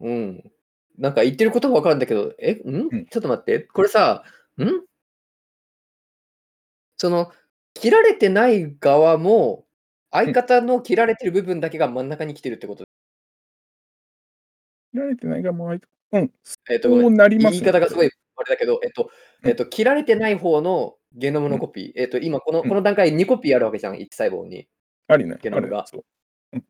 [0.00, 0.06] え？
[0.06, 0.50] うん。
[0.96, 2.60] なんか言ってることがわかるんだけど、え、ん？
[2.64, 3.06] うん。
[3.06, 3.58] ちょっと待って。
[3.60, 4.22] これさ、
[4.56, 4.84] ん？
[6.96, 7.32] その、
[7.74, 9.66] 切られてない側も、
[10.10, 12.84] 相方の切られてる部分だけが真ん中に来てるってこと？
[14.92, 15.80] 切られてないがもう、
[16.12, 16.30] うん、
[16.70, 19.10] えっと、こうごめんなりますね言い方がすごいあれだけど、えっと、
[19.42, 22.00] うんえっと、切られてない方のゲノムのコピー。
[22.00, 24.68] えっと、今この、うんこの段階2コピーあるわけじゃん、1細胞に。
[25.08, 25.36] ありね。
[25.42, 25.84] ゲノムが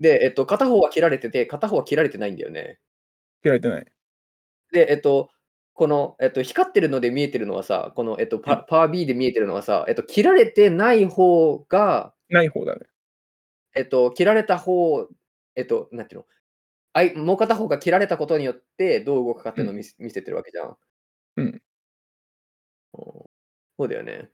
[0.01, 2.79] で、えっと、片方は切られてて、片方は切られてないんだよね。
[3.43, 3.87] 切られてない。
[4.73, 5.31] で、えっと、
[5.75, 12.87] この、えっと、光ってるので見えてるのはさ、この、えっと、パパワー B で見えてるのはさ、えっと、切られてない方が、ない方だね。
[13.75, 15.09] えっと、切られた方、
[15.57, 16.27] えっと、なんていうの、
[16.93, 20.77] あいもう片方が切られたことによってどう動くかっていうのを見せ,、見せてるわけじゃん。
[21.39, 21.63] うんうん。
[23.79, 24.29] そうだよね。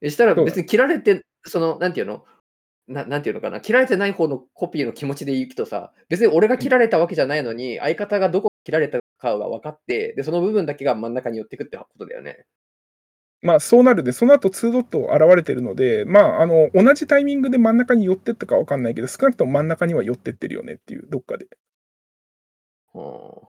[0.00, 2.24] でしたら別に切られて、その、なんていうの？
[2.88, 12.46] ななんていうのかな、切られてない方のコピーの気持ちでいくとさ、別に俺が切られたわけじゃないのに、相方がどこ切られたかが分かって、で、その部分だけが真ん中に寄ってくってことだよね。
[13.40, 21.46] まあそうなるで、その後2ドット現れてるので、まああの同じタイミングで真ん中に寄ってったかわかんないけど、少なくとも真ん中には寄ってってるよねっていう、どっかで。
[22.92, 23.48] は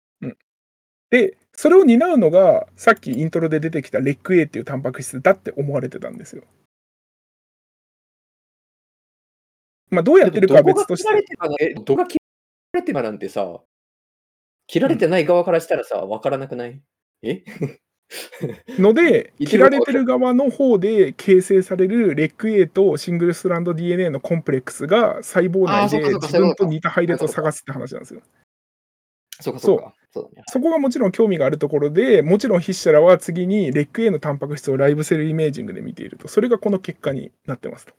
[1.10, 6.44] で、それを担うのが、さっきイントロで出てきたレック A っていうタンパク質だって思われてたんですよ。
[9.90, 11.26] まあどうあやってるかは別として
[11.76, 12.18] どこが切
[12.74, 13.62] られ、てなんてさ、
[14.68, 16.82] 切られてない側からしたらさ、分からなくない？
[17.24, 17.44] え？
[18.80, 28.22] ので、切られてる側の方で形成されるレック A とシングルストランド DNA のコンプレックスが細胞内で自分と似た配列を探すって話なんですよ。
[29.42, 29.94] そうかそうか。
[30.14, 30.30] そう。
[30.48, 36.28] そこがもちろん興味があるところで、もちろん筆者らは次にレック A のタンパク質をライブセルイメージングで見ていると。
[36.28, 37.94] それがこの結果になってますと。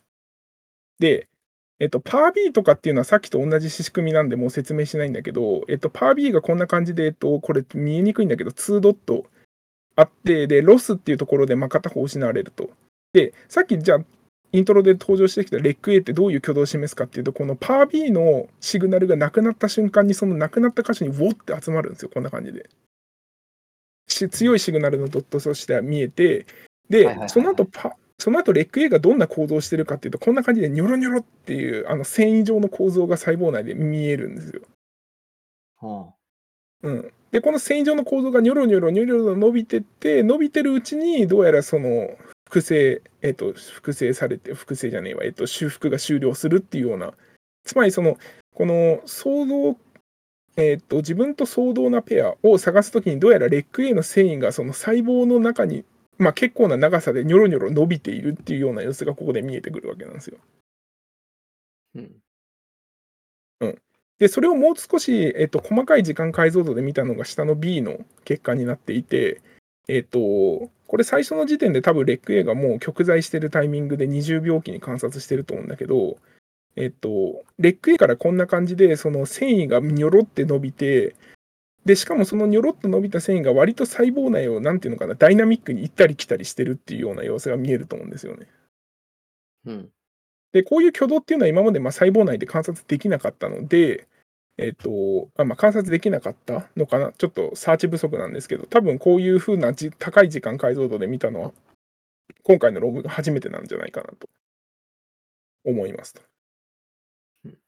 [0.98, 1.28] で、
[1.80, 9.26] えっと、パー B とかっていうのはさっきと同じ仕組みなんでもう説明しないんだけど、えっと、パー B がこんな感じで、えっと、これ見えにくいんだけど、2ドット
[9.94, 12.70] あって、で、ロスっていうところで、まあ、片方失われると。
[13.12, 13.98] で、さっきじゃあ、
[14.50, 22.68] イントロで登場してきたレック A ってどういう挙動を示すかっていうと、このパー B のシグナルがなくなった瞬間に、そのなくなった箇所にウォって集まるんですよ、こんな感じで。
[24.08, 26.46] し強いシグナルのドットとしては見えて、
[26.88, 34.62] で、その後パその後レック A がどんな構造をしてるかっていうと、こんな感じでニョロニョロっていうあの繊維状の構造が細胞内で見えるんですよ。
[35.80, 36.12] は
[36.82, 42.16] うん、で、この繊維状の構造がニョロニョロニョロニョロ伸びてって、伸びてるうちに、どうやらその
[42.46, 47.12] 複製、えっと、複製されて、複製じゃねえわ、えっと、修復が終了するっていうような、
[47.64, 48.16] つまりその、
[48.54, 49.76] この相同、
[50.56, 55.84] えっと、自分と相同なペアを探すときに、どうやらレック A の繊維がその細胞の中に、
[56.18, 60.38] まあ、結構な長さでニョロニョロ伸びているっていうような様子がここで見えてくるわけなんですよ。
[61.94, 62.20] うん。
[64.18, 69.40] で、それをもう少し、えっと、細かい時間解像度で見たのが下の B の結果になっていて、
[69.86, 76.18] えっと、これ最初の時点で多分レック A がもう極在してるタイミングで20秒期に観察してると思うんだけど、
[76.76, 81.14] えっと、レック A からこんな感じで、その繊維がニョロって伸びて、
[81.84, 88.46] で、しかもそのニョロっと伸びた繊維が割と細胞内を、なんていうのかな、ダイナミックに行ったり来たりしてるっていうような様子が見えると思うんですよね。
[89.66, 89.88] うん。
[90.52, 94.08] で、こういう挙動っていうのは今までまあ細胞内で観察できなかったので、
[94.58, 101.52] えっと、あまあ、観察できなかったのかな、ちょっとサーチ不足なんですけど、多分こういうふうなじ高い時間解像度で見たのは、
[102.44, 104.28] 今回の論文が初めてなんじゃないかなと
[105.64, 106.22] 思いますと
[107.44, 107.58] うん。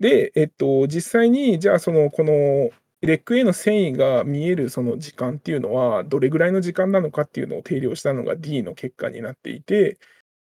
[0.00, 2.70] で、えっと、実際に、じゃあ、その、この、
[3.02, 9.98] レック A の繊維が見えるその時間っていうのは、どれぐらいの時間なのかっていうのを定量したのが D の結果になっていて、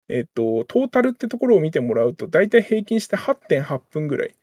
[0.08, 4.34] えっと、トータルってところを見てもらうと、大体平均して8.8分ぐらい。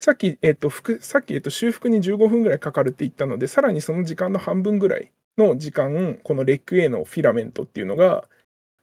[0.00, 0.70] さっき、えっと、
[1.00, 8.28] さっき、えっと、修復に15分ぐらいかかるって言ったので、さらにその時間の半分ぐらいの時間、このレック A のフィラメントっていうのが、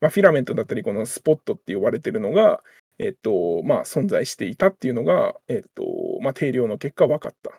[0.01, 2.61] まあ、フィラメントだったり、このスポットって呼ばれてるのが、
[2.99, 5.83] えっと、まあ、存在していたっていうのが、えっと、
[6.21, 7.51] まあ、定量の結果分かった。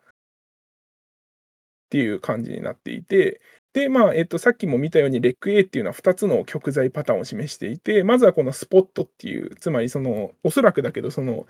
[1.91, 3.41] っていう感じになっていて、
[3.73, 11.47] で、まあ、えっと、さっきも見たように、レック A っていうのは2つの極材パターンを示していて、まずはこのスポットっていう、つまりその、おそらくだけど、その、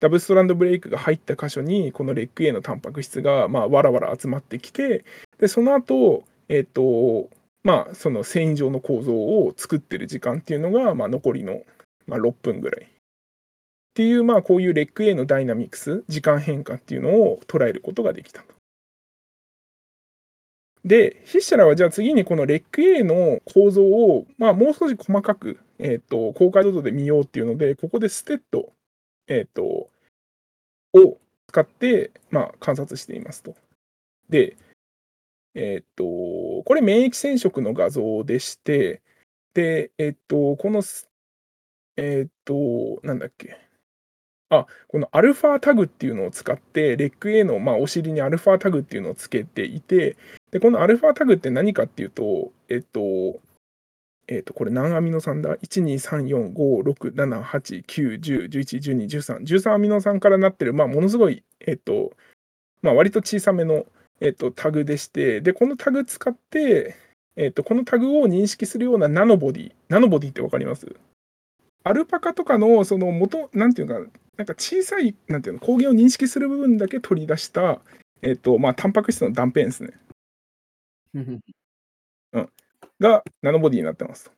[0.00, 5.04] ダブストランドブレイクが入った箇所に、このレック A のタンパク質が、まあ、わらわら集まってきて、
[5.38, 7.28] で、その後、えっ、と、
[7.62, 11.62] まあ、その繊維状の構造を作ってる時間っていうのが、まあ、残りの、
[12.06, 12.84] まあ、6分ぐらい。
[12.84, 12.88] っ
[13.94, 18.61] ていう、まあ、こういうレック A のダイナミクス、時間変化っていうのを捉えることができたと。
[20.84, 28.72] で、筆者らはじゃあ次にこのレック A の構造を、まあ、もう少し細かく、えっ、と、高解像度で見ようっていうので、ここでステッド、
[29.28, 29.90] えっ、と、
[30.94, 33.54] を使って、まあ、観察していますと。
[34.28, 34.56] で、
[35.54, 39.02] えっ、と、これ免疫染色の画像でして、
[39.54, 40.82] で、えっ、と、この、
[41.96, 43.56] えっ、と、なんだっけ。
[44.54, 50.16] あ、このアルファタグっていうのを使って、レック A の、まあ、お尻にアルファタグっていうのをつけていて、
[50.50, 53.40] で、このアルファタグって何かっていうと、えっと、
[54.28, 62.12] えっと、これ何アミノ酸だ ?1、2、3、4、5、6、7、8、9、10、11、12、13、13アミノ酸からなってる、まあ、ものすごい、えっと、
[62.82, 63.86] まあ、割と小さめの、
[64.20, 66.94] えっと、タグでして、で、このタグ使って、
[67.36, 70.94] えっと、このタグを認識するようなナノボディ、ナノボディってわかります？
[71.84, 74.00] アルパカとかの、その元、なんていうか、
[74.36, 77.80] なんか小さい、なんていうの、抗原を認識する部分だけ取り出した、
[78.22, 79.92] えっと、まあ、タンパク質の断片ですね。
[83.02, 84.30] が nanobody になってますと。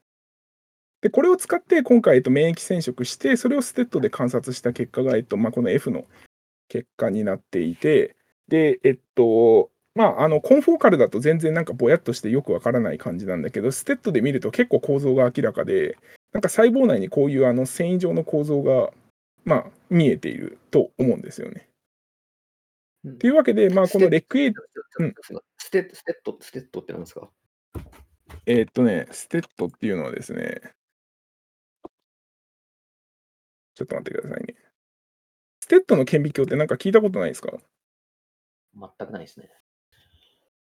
[1.02, 6.06] で、これを使って今回、えっと、免疫染色して、それを STED で観察した結果が、えっとまあ、この F の
[6.68, 8.16] 結果になっていて、
[8.48, 15.96] で、えっと、まあ、あの confocal だと全然なんかぼやっとしてよくわからない感じなんだけど、 STED で見ると結構構造が明らかで、
[16.32, 18.90] なんか細胞内にこういうあの繊維状の構造が、
[19.44, 21.68] まあ、見えていると思うんですよね。
[23.04, 24.50] うんっていうわけで、まあ、このレック A う
[25.04, 25.14] ん
[25.58, 27.28] ステ STED、STED ってなんですか
[28.46, 30.60] えーっとね、 STED っていうのはですね、
[33.74, 34.54] ちょっと待ってくださいね。
[35.60, 37.50] STED の顕微鏡ってなんか聞いたことないですか
[38.74, 39.50] 全くないですね。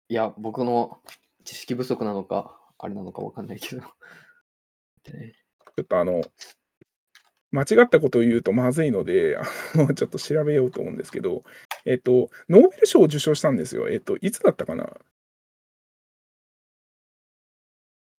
[0.09, 1.01] いや、僕の
[1.43, 3.81] 知識不足なのか、あれなのかわかんないけど。
[5.03, 5.33] でね
[5.77, 6.21] ちょっとあの、
[7.51, 9.43] 間違ったことを言うとまずいので、あ
[9.77, 11.43] のちょっと調べようと思うんですけど、
[11.85, 13.89] えっと、ノーベル賞を受賞したんですよ。
[13.89, 14.89] えっと、いつだったかな？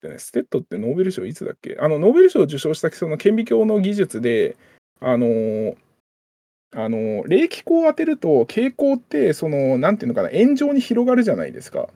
[0.03, 1.77] でね、 STED ってノーベル賞いつだっけ？
[1.81, 4.57] あの、ノーベル賞を受賞したその顕微鏡の技術で、
[5.01, 5.77] あの、
[6.75, 11.89] あの、励起光を当てると、蛍光って、その、なんていうのかな、円状に広がるじゃないですか。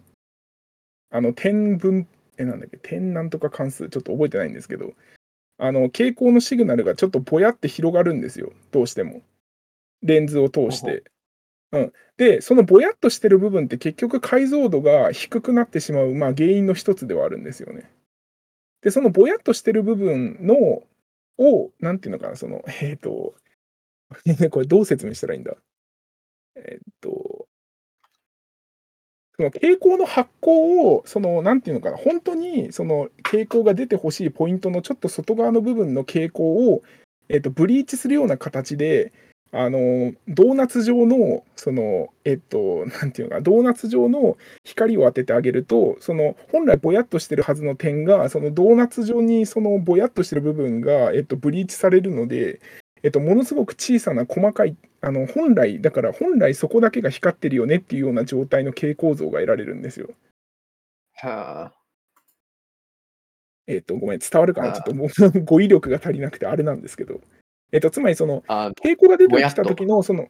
[1.10, 2.06] あの、点分、
[2.38, 4.92] え、なんだっけ、点なんとか関数、ちょっと覚えてないんですけど、
[5.58, 9.22] あの、蛍光のシグナルがちょっとぼやって広がるんですよ、どうしても。
[10.02, 11.04] レンズを通して。
[11.72, 17.90] うん、で、そのぼやっとしてる部分って結局解像度が低くなってしまう、まあ、原因の一つではあるんですよね。
[18.82, 20.82] で、そのぼやっとしてる部分の、
[21.38, 23.34] を、なんていうのかな、その、えっ、と、
[24.50, 25.56] これどう説明したらいいんだ
[26.54, 27.45] えっ、と、
[29.38, 36.82] その蛍光の発光を、その、なんていうのかな、本当に、その蛍光が出てほしいポイントのちょっと外側の部分の蛍光を、
[37.28, 39.12] えっ、と、ブリーチするような形で、
[39.52, 52.60] あの、ドーナツ状の、その、えっと、なんていうのかな、ドーナツ状の光を当ててあげると、その、本来ぼやっとしてるはずの点が、そのドーナツ状に、そのぼやっとしてる部分が、えっと、ブリーチされるので、
[53.02, 54.76] えっと、ものすごく小さな細かい、
[55.06, 60.10] あの、本来、だから本来そこだけが光ってるよねっていうような状態の蛍光像が得られるんですよ。
[61.14, 61.72] はあ。
[63.68, 64.72] えっと、ごめん、伝わるかな？
[64.72, 65.08] ちょっともう
[65.46, 67.20] 語彙力が足りなくてあれなんですけど。
[67.70, 70.26] えっと、つまりその、あ蛍光が出てきた時のその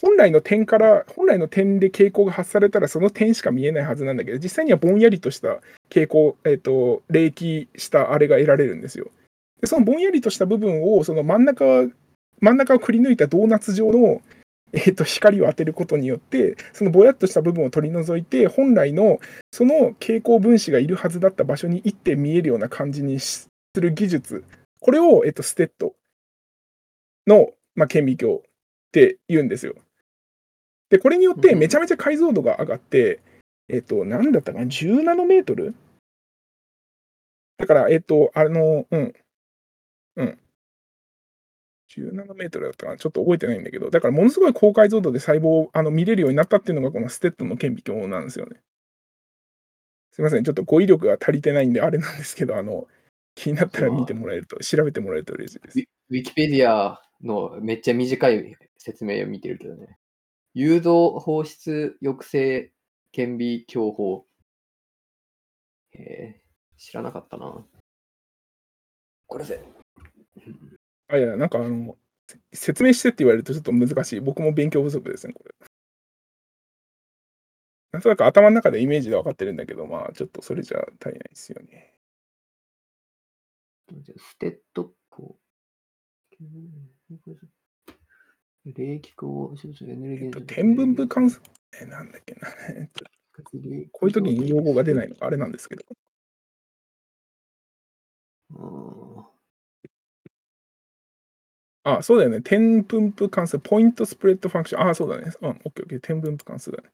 [0.00, 9.10] 本来の点から本来の点で蛍光が発されたらその点しか見えないはずなんだけど実際にはぼんやりとした蛍光、えっと冷気したあれが得られるんですよ。
[9.60, 11.64] でそのぼんやりとした部分をその真ん中
[12.40, 14.22] 真ん中をくり抜いたドーナツ状の、
[14.72, 19.18] えっと光を当てることによってそのぼやっとした部分を取り除いて本来の
[19.50, 24.44] その蛍光分子がいるはずだった場所に行って見えるような感じにする技術
[24.80, 25.94] これを、えっと、ステッド
[27.26, 28.40] の、まあ、顕微鏡っ
[28.92, 29.74] て言うんですよ。
[30.90, 33.20] で、これによってめちゃめちゃ解像度が上がって、
[33.68, 35.74] えっと、なんだったかな、10ナノメートル？
[37.58, 39.14] だから、えっと、あの、うん、うん。
[41.96, 48.60] 10ナノメートルだったかな、ちょっと覚えてないんだけど、だからものすごい高解像度で細胞をあの見れるようになったっていうのが、このステッドの顕微鏡なんですよね。
[50.12, 52.88] すみません、ちょっと語彙力が足りてないんで、あれなんですけど、あの、
[53.34, 56.14] 気になったら見てもらえると、調べてもらえると嬉しいですウ。
[56.14, 59.96] ィキペディアのめっちゃ短い説明を見てるけどね。
[60.54, 62.72] 誘導放出抑制
[63.12, 64.26] 顕微鏡法。
[65.94, 67.64] えー、知らなかったな。
[69.26, 69.62] これぜ。
[71.08, 71.96] あ、いや、なんかあの、
[72.52, 74.20] 説明してって言われるとちょっと難しい。
[74.20, 75.54] 僕も勉強不足ですね、これ。
[77.92, 81.94] なんとなく頭の中でイメージで分かってるんだけど、まあ、ちょっとそれじゃ足りないですよね。
[83.90, 85.36] じゃあステッドコ
[88.66, 91.40] 冷気候、エネルギーえっと、点分布関数、
[91.80, 92.48] えなんだっけな。
[92.76, 93.04] えっと
[93.42, 93.50] こ
[94.02, 95.82] ういう時に用語が出ないのがあれなんですけど。
[98.50, 99.17] あ、
[101.84, 102.40] あそうだよね。
[102.40, 104.88] 点分布関数、ポイントスプレッドファンクション。
[104.88, 105.32] あ、そうだね。
[105.40, 106.00] うん、オッケーオッケー。
[106.00, 106.90] 点分布関数だね。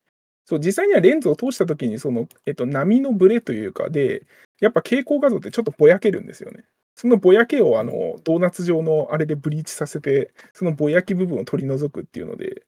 [0.47, 4.27] そう、実際にはレンズを通したときに、その、えっと、波のブレというかで、
[4.61, 6.65] やっぱ蛍光画像ってちょっとぼやけるんですよね。
[6.97, 12.63] そのぼやけを、あの、ドーナツ状のあれでブリーチさせて、そのぼやけ部分を取り除くっていうので、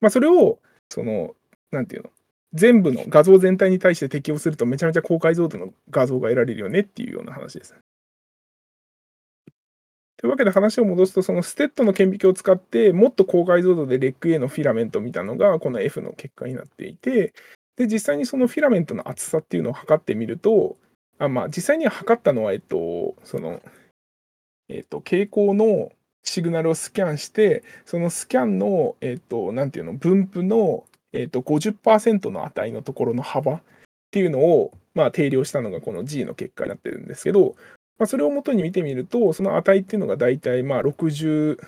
[0.00, 1.34] まあ、それを、その、
[1.70, 2.10] なんていうの、
[2.54, 7.74] 全部の画像全体に対して適用するとめちゃめちゃ高解像度の画像が得られるよねっていうような話です。
[10.18, 17.34] というわけで話を戻すと、その STED の顕微鏡を使って、もっと高解像度でレック A のフィラメントを見たのが、この F の結果になっていて、
[17.76, 20.76] で、実際にそのフィラメントの厚さっていうのを測ってみると、
[21.20, 23.62] あまあ、実際には測ったのは、えっと、その、
[24.68, 25.92] えっと、蛍光の
[26.24, 33.62] シグナルをスキャンして、そのスキャンの、えっと、なんていうの、分布の、えっと、50%の値のところの幅っ
[34.10, 37.54] ていうのを、まあ、定量したのがこの G の結果になってるんですけど、
[37.98, 41.58] まあ、それをもとに見てみると、その値っていうのが大体まあ60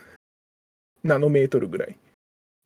[1.03, 1.97] ナノメートルぐらい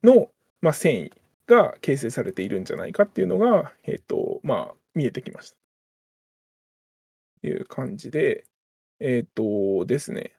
[0.02, 0.28] の、
[0.60, 1.12] まあ、繊維
[1.46, 5.56] が形成されているんじゃないかっていうのが、えっ、と、まあ、見えてきました。
[7.42, 8.44] という感じで、
[9.00, 10.34] えっ、とですね。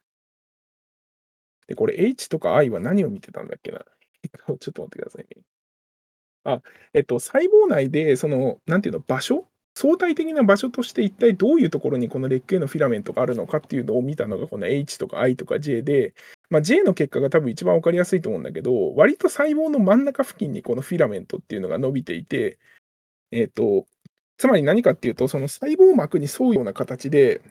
[1.67, 3.79] で、これ H とか I は何を見てたんだっけな？
[4.59, 5.41] ちょっと待ってくださいね。
[6.43, 6.61] あ、
[6.93, 9.47] えっと、細胞内で、その、なんていうの、場所
[9.77, 16.13] 相対的な場所として一体どういうところにこのレック A のフィラメントがあるのかっていうのを見たのがこの H とか I とか J で、
[16.49, 22.57] まあ、J の結果が多分一番分かりやすいと思うんだけど、割と細胞の真ん中付近にこのフィラメントっていうのが伸びていて、
[23.31, 23.85] えっ、と、
[24.37, 27.41] つまり何かっていうと、その細胞膜に沿うような形で、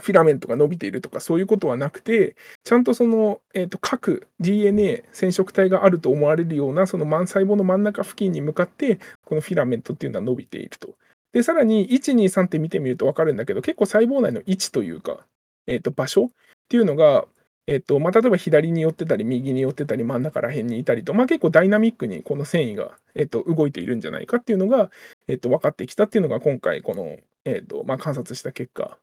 [0.00, 10.94] フィラメントが伸びているとかそういうことはなくて、ちゃんとその、えー、と各 DNA、染色体があると思われるような、その細胞の真ん中付近に向かって、このフィラメントっていうのは伸びていると。
[11.32, 15.26] で、さらに1、2、3って見てみると分かるんだけど、結構細胞内の位置というか、
[15.66, 16.28] えっ、ー、と、場所っ
[16.68, 17.26] ていうのが、
[17.66, 24.90] えっ、ー、と、まあ、例えば左に寄ってたり、右に寄ってたり、真ん中ら辺にいたりと、まあ、結構ダイナミックにこの繊維が、えっ、ー、と、動いているんじゃないかっていうのが、
[25.28, 28.98] えっ、と、分かってきたっていうのが、今回、この、えっ、と、まあ、観察した結果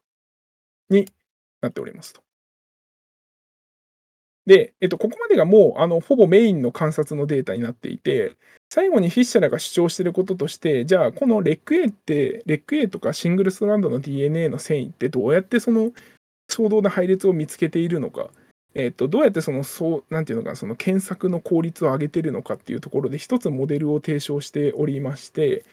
[0.88, 1.06] に
[1.62, 2.22] なっておりますと。
[4.50, 8.34] で、えっと、ここまでがもう、あの、ほぼメインの観察のデータになっていて、
[8.68, 15.92] 最後にフィッシャーが主張していることとして、じゃあ、このレック A って、レック A とかシングルストランドの DNA の繊維ってどうやってその
[16.48, 18.30] 相当な配列を見つけているのか、
[18.74, 25.64] えっと、どうやってその、そう、なんていうのか、その検索の効率を上げてるのかっていうところで、一つモデルを提唱しておりまして、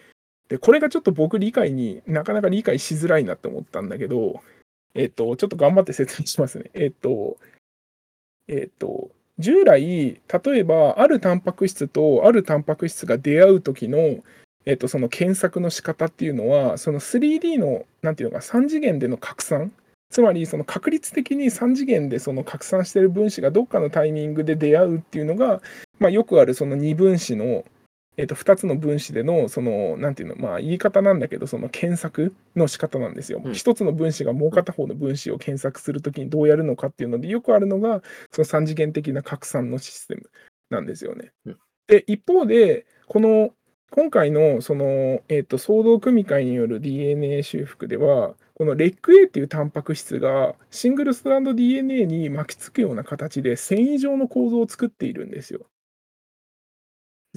[0.50, 4.42] で、これがちょっと僕理解になかなか理解しづらいなって思ったんだけど、
[4.94, 6.70] えっと、ちょっと頑張って説明しますね。
[6.76, 7.38] えっと、
[8.48, 14.24] えっと、従来、例えば、あるタンパク質とあるタンパク質が出会う時の、
[14.66, 19.72] えっと、その検索の仕方っていうのは、その 3D の、なんていうのか、3次元での拡散、
[20.10, 25.62] つまり、その確率的に3次元でその拡散してる分子がどっかのタイミングで出会うっていうのが、
[26.00, 27.66] まあ、よくあるその2分子の、
[28.18, 33.40] えー、と2つの分子での、その、なんていうの、まあ、言い方なんだけど、その検索の仕方なんですよ。
[33.44, 38.02] うん、1つの分子がもう片方の分子を検索するときにどうやるのかっていうので、よくあるのが、
[38.32, 40.24] その3次元的な拡散のシステム
[40.72, 41.32] なんですよね。
[41.46, 41.58] うん、
[41.88, 43.54] で、一方で、この、
[43.92, 55.68] 今回の、その、えっ、ー、と、組み換えによる DNA 修復では、このレック A っていうタンパク質がシングルストランド DNA に巻きつくような形で繊維状の構造を作っているんですよ。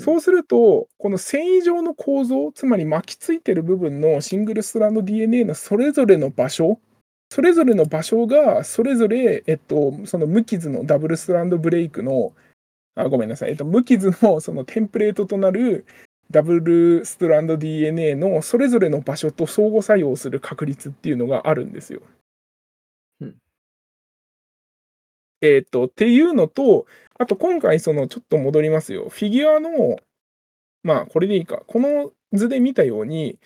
[0.01, 6.81] そうすると、この繊維状の構造、つまり巻きついてる部分のシングルストランド DNA のそれぞれの場所、
[7.29, 12.33] それぞれの場所が、それぞれ、えっと、その無傷のダブルストランドブレイクの、
[12.95, 15.85] あごめんなさい、えっと、無傷のそのテンプレートとなる
[16.31, 22.01] ダブルストランド DNA のそれぞれの場所と相互作用する確率っていうのがあるんですよ。
[23.21, 23.37] うん、
[25.43, 26.87] えっ、と、っていうのと、
[27.21, 29.11] あと今回、その、ちょっと戻りますよ。
[29.11, 29.99] フィギュアの、
[30.83, 31.63] まあ、これでいいか。
[31.67, 33.39] この図で見たように、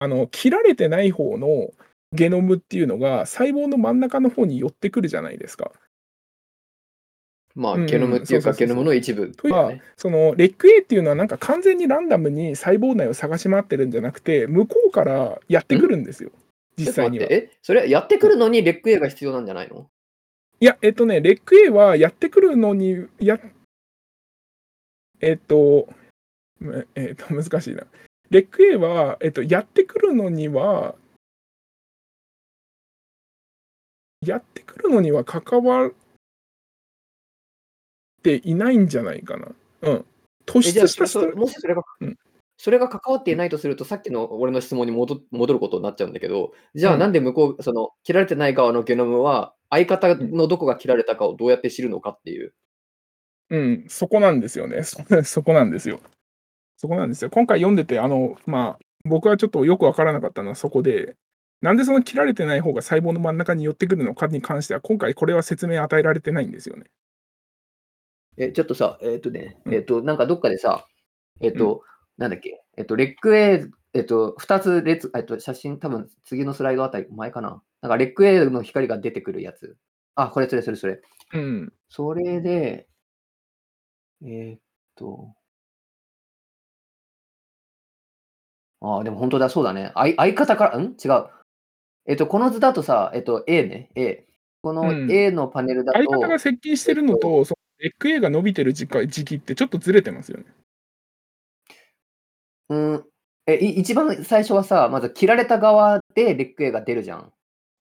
[0.00, 1.70] あの、切られてない方の
[2.10, 5.70] ゲノムっていうのが、細胞の真ん中の方に寄ってくるじゃないですか。
[7.54, 16.32] まあ、ゲノムっていうか、ゲノムの一部、というか、その、レック A っていうのは、なんか完全にランダムに細胞内を探し回ってるんじゃなくて、向こうからやってくるんですよ。
[16.76, 17.28] 実際には。
[17.30, 19.88] え、それやってくるのにレック A が必要なんじゃないの？
[20.60, 23.38] いや、えっとね、レック A はやってくるのに、や
[25.20, 25.88] えっと、
[26.60, 27.84] むえっと、難しいな。
[28.30, 30.94] レック A は、えっと、やってくるのには
[34.20, 35.92] やってくるのには関わっ
[38.22, 39.48] ていないんじゃないかな。
[39.82, 40.04] うん。
[40.46, 42.16] 突出したそそもしそれがうん。
[42.56, 47.00] それが関わっていないとすると、さっきの俺の質問に戻ることになっちゃうんだけど、じゃあうん。
[47.00, 50.30] なんで向こう、その切られてない側のゲノムは、相方うん。
[50.32, 52.54] のどこが切られたかをどうやって知るのかっていう。
[53.50, 54.82] うん、そこなんですよね。
[54.84, 56.00] そ そこなんですよ。
[56.76, 57.30] そこなんですよ。
[57.30, 61.16] 今回読んでて、あの、まあ、僕はちょっとよくわからなかったのはそこで、
[61.60, 66.84] なんでその切られてない方が細胞の真ん中に寄ってくるのかに関しては、今回これは説明与えられてないんですよね。
[68.36, 69.74] え、ちょっとさ、えっとね、うん。
[69.74, 70.86] えっと、なんかどっかでさ、
[71.40, 71.58] えっうん。
[71.58, 71.82] と、
[72.18, 77.62] なんだっけ、えっと、レック A、えっと、2つ列、えっと、写真、多分次のスライドあたり、前かな。
[77.84, 79.76] なんかレック A の光が出てくるやつ。
[80.14, 81.02] あ、これそれそれそれ。
[81.34, 81.72] うん。
[81.90, 82.88] それで、
[84.22, 84.60] えーっ
[84.94, 85.34] と。
[88.80, 89.92] ああ、でも本当だ、そうだね。
[89.94, 90.92] あい相方から、ん？
[90.92, 91.28] 違う。
[92.06, 94.26] えっと、この図だとさ、えっと、A ね、A。
[94.62, 95.12] このうん。
[95.12, 100.46] A のパネルだ相方がと、接近してえっとるのと、そのレック A が伸びてる時間時期ってちょっとずれてますよね。
[102.70, 103.04] うん、
[103.46, 107.30] え、い一番最初はさ、まず切られた側でレック A が出るじゃん。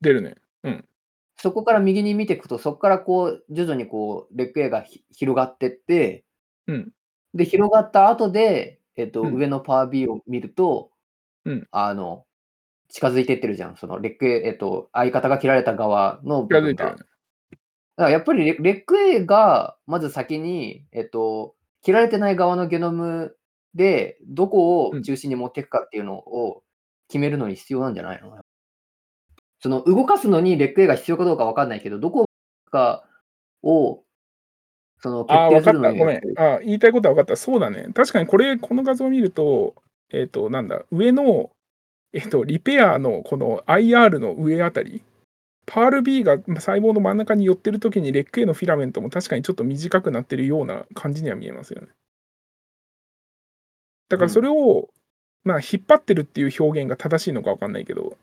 [0.03, 0.35] 出るね。
[0.63, 0.85] うん。
[1.37, 6.25] そこから右に見ていくと、そこからこう、徐々にこう、レック A がひ広がってって、
[6.67, 6.91] うん。
[7.33, 9.35] で、広がった後で、えっと、うん。
[9.35, 10.91] 上のパワー B を見ると、
[11.45, 11.67] うん。
[11.71, 12.25] あの、
[12.89, 13.77] 近づいてってるじゃん。
[13.77, 16.85] そのレック A、えっと、相方が切られた側の部分が。
[16.85, 17.03] 近づいてるね。
[17.97, 23.37] だからやっぱりレレック A がまず先に、えっと、切られてない側のゲノム
[23.75, 24.99] で、どこうん。
[24.99, 26.63] を中心に持っていくかっていうのを
[27.09, 28.42] 決めるのに必要なんじゃないの？
[29.63, 32.25] その動かすのにレック A が必要かどうかわかんないけど、どこ
[32.69, 33.05] か
[33.63, 34.03] を
[35.01, 35.97] その決ああ、定するのわかった。
[35.97, 36.21] ごめん。
[36.35, 37.35] ああ、言いたいことはわかった。
[37.37, 37.87] そうだね。
[37.93, 39.75] 確かにこれ、この画像を見ると、
[40.11, 41.51] えっと、なんだ、上の、
[42.13, 45.03] えっと、リペアのこの IR の上あたり、
[45.67, 51.89] パール B がま、細胞の真ん中に寄ってる時にレック A のフィラメントも確かにちょっと短くなってるような感じには見えますよね。
[54.09, 54.45] だからそうん。
[54.45, 54.89] れを、
[55.43, 58.17] まあ、引っ張ってるっていう表現が正しいのかわかんないけど。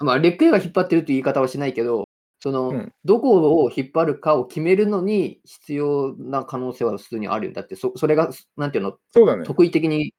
[0.00, 2.04] まあ、レック A が引っ張ってるっていう言い方はしないけど、
[2.40, 2.92] そうの、ん。
[3.04, 7.52] どこを引っ張るかを決めるのに必要な可能性は普通にあるよ。
[7.52, 9.44] だってそそれが、すなんていうの、そうだね。
[9.44, 10.14] 特異的に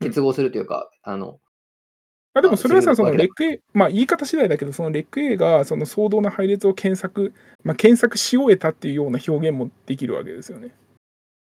[0.00, 0.08] うん。
[0.08, 1.40] 結合するというか、あの
[2.34, 7.34] あ、でもそれはさ、そのレック A まあ、言い方次第だけど、そのレック A がその相同な配列を検索
[7.64, 10.72] ま、検索し終えたっていうような表現もできるわけですよね。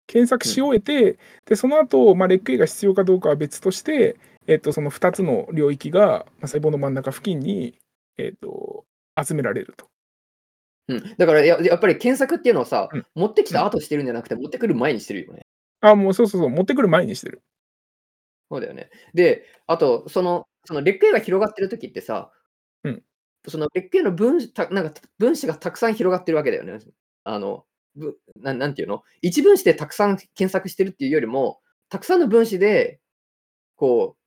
[0.06, 0.66] 検索しうん。
[0.68, 4.16] 終えて、で、その後、ま、レック A が必要かどうかは別として、
[4.46, 7.78] えっと、その2つの領域が、ま、細胞の真ん中付近に、
[8.18, 8.84] えっと、
[9.22, 9.86] 集められると。
[10.88, 13.06] うん、だからややっぱり検索っていうのはさ、うん。
[13.14, 13.54] 持ってきうん。
[13.54, 15.42] た後してるんじゃなくて、持ってくる前にしてるよね。
[15.80, 17.42] あ、もうそうそうそう、持ってくる前にしてる。
[18.50, 18.90] そうだよね。
[19.14, 22.30] で、あと、そのそのレック A が広がってる時ってさ
[22.84, 23.02] うん。
[23.48, 26.78] そのレック A の分たなんか分子がたくさん広がってるわけだよね。
[27.24, 27.64] あの、
[27.96, 33.00] ぶなんなんていうの、一分子でたくさん検索してるっていうよりも、たくさんの分子で、
[33.76, 34.21] こう、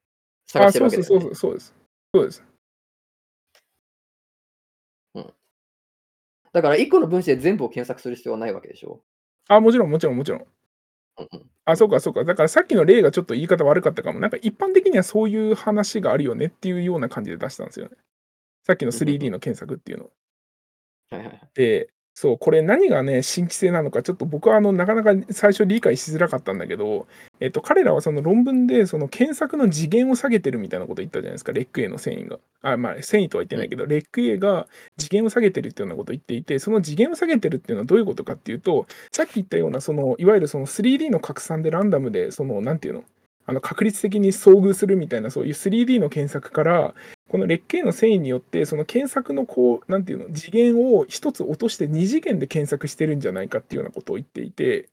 [0.48, 1.16] 探あ、してるそうそうわけだよね。
[1.20, 1.74] そうそうです。
[2.14, 2.43] そうです。
[5.14, 5.36] うん。
[6.54, 9.02] だから1個の分子で全部を検索する必要はないわけでしょ？
[9.48, 10.46] あ、もちろんもちろんもちろん。
[11.18, 11.50] うんうん。
[11.66, 12.24] あ、そうかそうか。
[12.24, 14.20] だからさっきの例がちょっと言い方悪かったかも。
[14.20, 17.98] なんか一般的にはそういう話があるよねっていうような感じで出したんですよね。
[18.66, 19.32] さっきのうんうんう 3D ん。
[19.32, 20.10] の検索っていうの。
[21.12, 21.52] はいはいはい。
[21.56, 27.07] で、そう、これ何がね、新規性なのか、ちょっと僕はあの、なかなか最初理解しづらかったんだけど、
[27.41, 32.39] えっと、彼らはその論文で、その検索の次元を下げてるみたいなこと言ったじゃないですか、レック A の繊維が。
[32.61, 33.59] あ、まあ、繊維とは言ってうん。
[33.59, 34.66] ないけど、レック A が
[34.97, 43.03] 次元を下げてるっていうようなことを言っていて、その次元を下げてるっていうのはどういうことかっていうと、さっき言ったような、その、いわゆるその 3D の拡散でランダムで、その、なんていうの、
[43.48, 46.96] あの、確率的に遭遇するみたいな、そういう 3D の検索から、
[47.30, 54.89] このレック A の繊維によって、その検索のこう、なんていうの、次元を1つ落として2次元で検索してるんじゃないかっていうようなことを言っていて、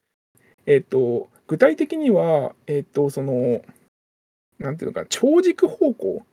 [0.65, 3.61] えっと、具体的には、えっと、その、
[4.59, 6.25] なんていうのか、超軸方向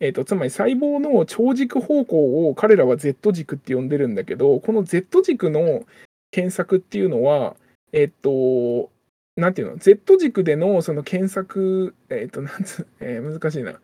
[0.00, 5.86] えっと、つまり細胞の超軸方向を彼らは Z 軸って呼んでるんだけど、この Z 軸の
[6.30, 7.56] 検索っていうのは、
[7.92, 8.90] えっと、
[9.38, 13.80] なんていうの、Z 軸でのその検索、えっと、なんつ えー難しいな。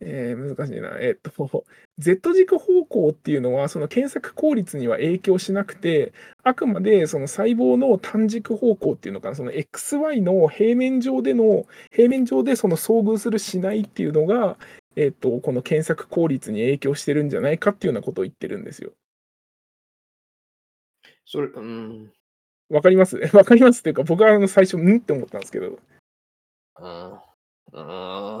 [0.00, 0.98] えー難しいな。
[1.00, 1.64] えっと、
[1.98, 14.58] Z 軸方向っていうのは、その検索効率には影響しなくて、あくまでその細胞の単軸方向っていうのかな、その XY の平面上での平面上でその遭遇するしないっていうのが、
[14.96, 18.92] えっと、この検索効率に影響してるんじゃないかっていうようなことを言ってるんですよ。
[21.24, 22.12] それ、うん。
[22.70, 23.16] わかります？
[23.34, 25.78] わかりますっていうか、僕はあの最初、んって思ったんですけど。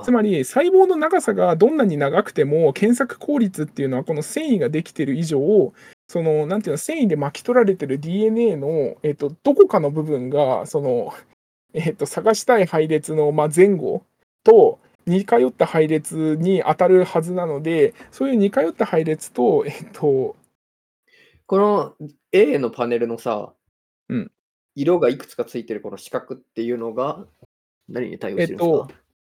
[0.04, 5.72] つまり、細胞の長さがどんなに長くても、検索効率っていうのは、この繊維ができてる以上、
[6.08, 11.12] その、なんていうの、繊維で巻き取られてる DNA の、えっと、どこかの部分が、その、
[11.74, 14.02] えっと、探したい配列の、まあ、前後
[14.44, 20.36] と似通った配列に当たるはずなので、そういう似通った配列と、えっと
[21.46, 21.96] この
[22.32, 23.57] A のパネルのさ、うん。
[24.80, 27.26] 色がいくつかついてるこの四角っていうのが、
[27.88, 28.86] 何に対応えっしてるんですか？
[28.86, 28.94] と、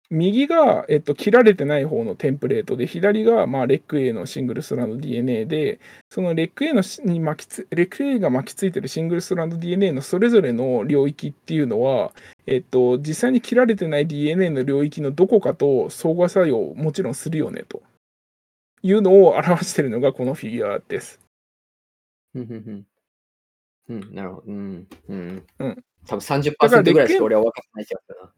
[0.09, 5.79] 右が、えっと、切られてない方のテンプレートで、左が、まあ、レック A のシングルストランド DNA で、
[6.09, 12.13] そのレック A のしに巻きつ、レック A が巻きついてるシングルストランド DNA のそれぞれの領域っていうのは、
[12.45, 17.81] えっと、実際に切られてない DNA の領域のどこかと相互作用をもちろんするよねと
[18.81, 21.19] いうのを表しているのがこのフィギュアです。
[23.89, 24.43] うんなるほど。
[24.47, 24.87] うん。
[25.09, 25.43] うん。
[25.59, 28.31] うん多分だから30%ぐらいしか俺は分かってない気がするな。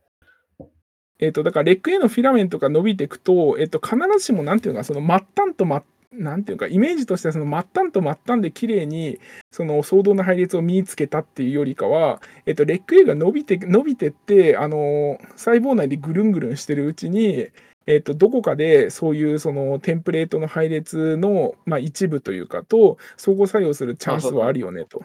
[1.17, 5.81] えっと、だからレック A のフィラメントが伸びていくと、えっと、必ずしもなんていうのか、その末端と末
[6.11, 9.19] なんていうか、イメージとしてはその末端と末端で綺麗に
[9.51, 17.47] その相同な配列を身につけたっていうよりかは、えっと、レック A が伸びて伸びてって、あの細胞内でぐるんぐるんしてるうちに、
[17.87, 25.03] えっと、どこかでそういうそのテンプレートの配列の、まあ、一部というかと相互作用するチャンスはあるよねと。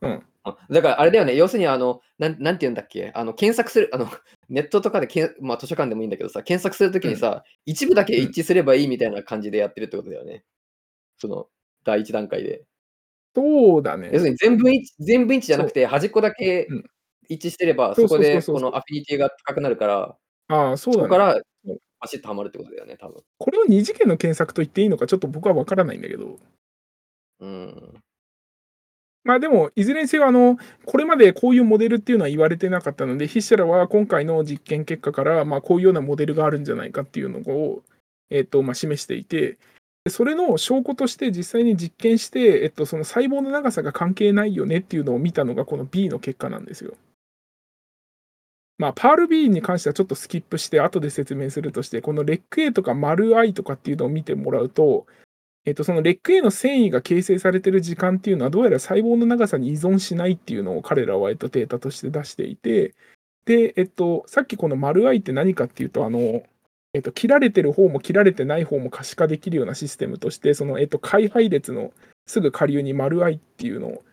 [0.00, 4.08] うん、あだからあれだよね、要するにあの、なんなんて言うんだっけ、あの検索する、あの
[4.48, 10.44] ネットとかでけん、まあ、図書館でもいいんだけどさ、検索するときにさ、一部だけ一致すればいいみたいな感じでやってるってことだよね。
[11.18, 11.48] その
[11.84, 12.64] 第一段階で。
[13.34, 14.24] そうだね要す。
[14.24, 16.84] るに全部一致全部一致じゃなくて、端っこだけうん
[17.28, 20.16] 一致してれば、そこでこのアフィニティが高くなるから、
[20.48, 21.04] ああ、そうだね。
[21.04, 23.22] そこからそうバシッとはまるってことだよね、多分。
[23.38, 26.38] これを二次元の検索と言っていいのかちょっと僕は分からないんだけど。
[27.40, 28.02] うん。
[29.28, 30.56] まあでも、いずれにせよ、あの、
[30.86, 37.82] これまでこういうモデルっていうのは言われてなかったので、筆者らは今回の実験結果から、まあ、こういうようなモデルがあるんじゃないかっていうのを、
[38.30, 39.58] えっと、まあ、示していて、
[40.08, 46.94] それの証拠として実際に実験して、えっと、その細胞の長さが関係ないよねっていうのを見たのがこの B の結果なんですよ。
[48.78, 55.06] まあ、パール B に関してはちょっとスキップして後で説明するとして、このレック A とか丸 I とかっていうのを見てもらうと、
[55.68, 62.94] えっと、そのレック A の繊維が形成されてる時間っていうのはどうやら細胞の長さに依存しないっていうのを彼らは、えっと、データとして出していて、
[63.44, 66.42] で、えっと、さっきこの丸 I って何かっていうと、あの、
[66.94, 71.92] えっと、切られてる方も切られてない方も可視化できるようなシステムとして、その、えっと、解配列の
[72.26, 74.04] すぐ下流に丸 I っていうのを、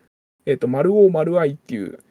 [0.45, 2.03] えっと、丸 O 丸 I っていう、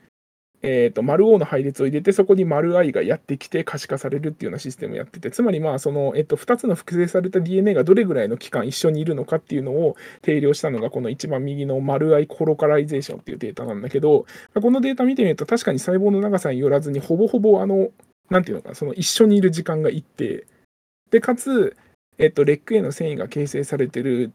[0.66, 17.90] えっと、丸 O の配列を入れて、そこに丸 I がやってきて可視化されるっていうようなシステムをやってて、つまりまあ、その、えっと、2つの複製された DNA がどれぐらいの期間一緒にいるのかっていうのを定量したのが、この一番右の丸 I コロカライゼーションっていうデータなんだけど、このデータ見てみると、確かに細胞の長さによらずに、ほぼほぼ、あの、
[18.30, 20.46] なんていうのか、その一緒にいる時間が一定。
[21.10, 21.76] で、かつ、
[22.16, 24.32] えっと、レック A の繊維が形成されてる、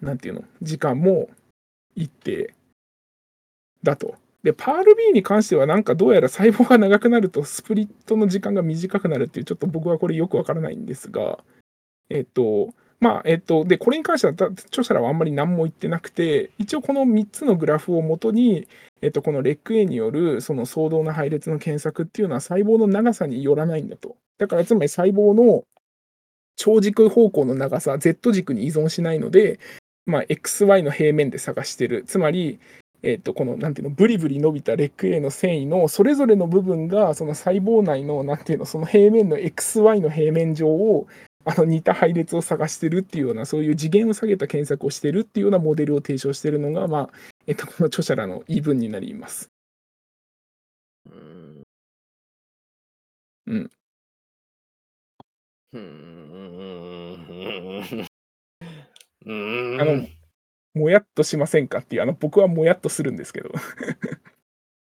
[0.00, 1.28] なんていうの、時間も
[1.94, 2.54] 一定
[3.82, 4.14] だと。
[4.46, 11.40] で、パール B に関しては、なんかどうやら細胞が長くなると、スプリットの時間が短くなるっていう、ちょっと僕はこれよくわからないんですが、
[12.10, 18.68] えっと、まあ、えっと、で、これに関しては、著者らはあんまり何も言ってなくて、一応この3つのグラフをもとに、
[19.02, 24.16] えっと、このレック A によるその相動な配列の検索っていうのは細胞の長さによらないんだと。
[24.38, 25.64] だからつまり細胞の
[26.54, 29.58] 長軸方向の長さ、Z 軸に依存しないので、
[30.06, 32.04] まあ、XY の平面で探してる。
[32.06, 32.60] つまり、
[33.02, 41.06] えっと、この、なんていうの、ブリブリ伸びたレック A の繊維のそれぞれの部分が、その細胞内の、なんていうの、その平面の XY の平面上を、
[41.44, 47.10] あの似た配列を探してるっていうような、そういう次元を下げた検索をしてるっていうようなモデルを提唱してるのが、まあ、
[47.46, 49.50] えっと、この著者らの言い分になります。
[51.06, 51.66] うん。
[53.46, 53.70] うん。
[55.72, 57.26] うーん。
[59.26, 59.80] うーん。
[59.80, 60.06] あの、
[60.76, 63.50] もやっとしませんかっていう、あの、僕はもやっとするんですけど。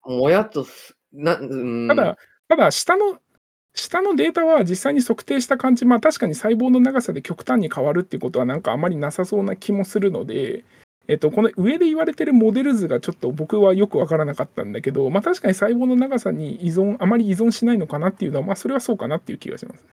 [0.03, 1.87] もやっとす、な、うーん。
[1.87, 2.17] ただ、
[2.49, 3.19] ただ、下の、
[3.73, 10.65] 下のデータは実際に測定した感じ、まあ確かに細胞の長さで極端に変わるっていうことはなんかあまりなさそうな気もするので、
[11.07, 19.85] えっと、この上で言われてるモデル図がちょっと僕はよくわからなかったんだけど、まあ確かに細胞の長さに依存、あまり依存しないのかなっていうのは、まあそれはそうかなっていう気がします。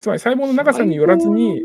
[0.00, 1.62] つまり細胞の長さによらずに、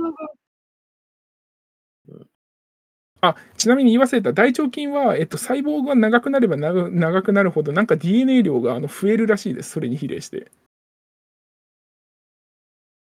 [3.22, 10.52] あ、ちなみに言い忘れた、大腸菌は、えっと、細胞が長くなれば長長くなるほど、なんか DNA 量があの増えるらしいです、それに比例して。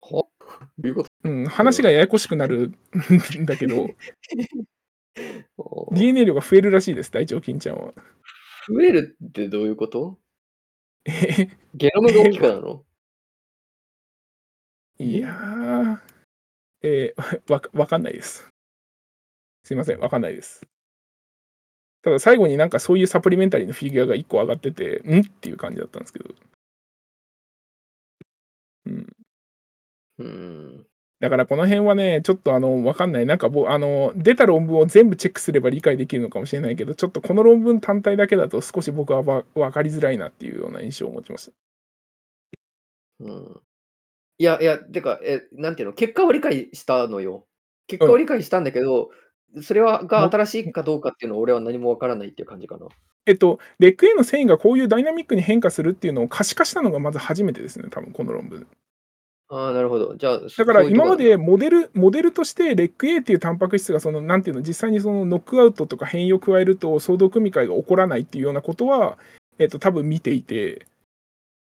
[0.02, 0.26] は
[0.78, 1.10] どういうこと？
[1.24, 2.76] うん、話がややこしくなるん
[3.46, 3.90] だけど、
[5.92, 7.94] DNA 量が増えるらしいです、大腸菌ちゃんは。
[8.70, 10.18] 増えるってどういうこと？
[11.06, 11.50] え？
[11.76, 12.86] ゲノムが大きくなるの？
[15.00, 16.00] いやー、
[16.84, 18.48] えー、わわかんないです。
[19.70, 20.62] すいません、わかんないです。
[22.02, 25.22] ただ最後になんかそういうサプリメンタリーのフィギュアが1個上がってて、ん？
[25.22, 26.34] っていう感じだったんですけど。
[28.86, 29.08] うん。
[30.20, 30.86] うん。
[31.20, 33.26] だからこの辺はね、ちょっとあの、わかんない。
[33.26, 41.52] なんかぼあの、出た論文を全部チェックすれば理解できるのかもしれないけど、ちょっとこの論文単体だけだと少し僕はわ分かりづらいなっていうような印象を持ちました。
[43.20, 43.62] うん。
[44.40, 47.48] いやいや、てか、え、なんていうの、結果を理解したのよ。
[47.88, 49.12] 結果を理解したんだけど、
[49.62, 52.88] それはがも新しいかどうかっていうのは俺は何もわからないっていう感じかな。
[53.26, 58.68] えっと、レック A の繊維がこういうダイナミックに変化するっていうのを可視化したのがまず初めてですね、多分この論文。
[59.50, 60.16] ああ、なるほど。
[60.16, 69.18] じゃあ、だから今までモデルモデルとしてレック A っていうタンパク質がそのなんていうの実際にそのノックアウトとか変異を加えると相動組み換えが起こらないっていうようなことは、
[69.58, 70.86] えっと、多分見ていて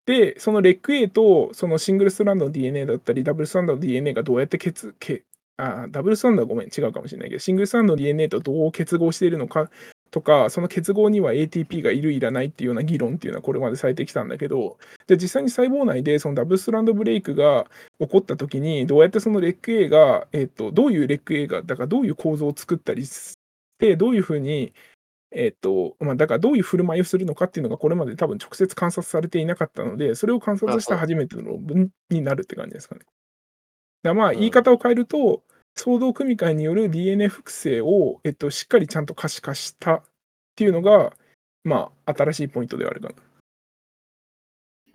[0.05, 5.23] でそのレック A とそのシングルストランドの DNA だったりダブルストランドの DNA がどうやって結け
[5.57, 9.69] あダブルストランドはごめん違うかもしれないけどシングルストランドの DNA とどう結合しているのか
[10.11, 14.77] とかその結合には ATP がいるいらないっていうような議論っていうのはこれまでされてきたんだけど
[15.07, 17.65] で実際に細胞内でそのダブルストランドブレイクが
[17.99, 23.37] 起こった時にどうやってそのレック A が、えっとどういうレック A がだからどういう構造を作ったりし
[23.79, 24.73] てどういうふうに
[25.37, 33.01] えっとまあ、だからどういう振る舞いをするのかっていうのがこれまで多分直接観察されていなかったのでそれを観察した初めての論文になるって感じですかね。
[34.13, 35.43] まあうん言い方を変えると
[35.75, 40.03] 相動組み換えによる DNA 複製を、えっと、しっかりちゃんと可視化したっ
[40.55, 41.13] ていうのが
[41.63, 43.15] まあ新しいポイントではあるかな。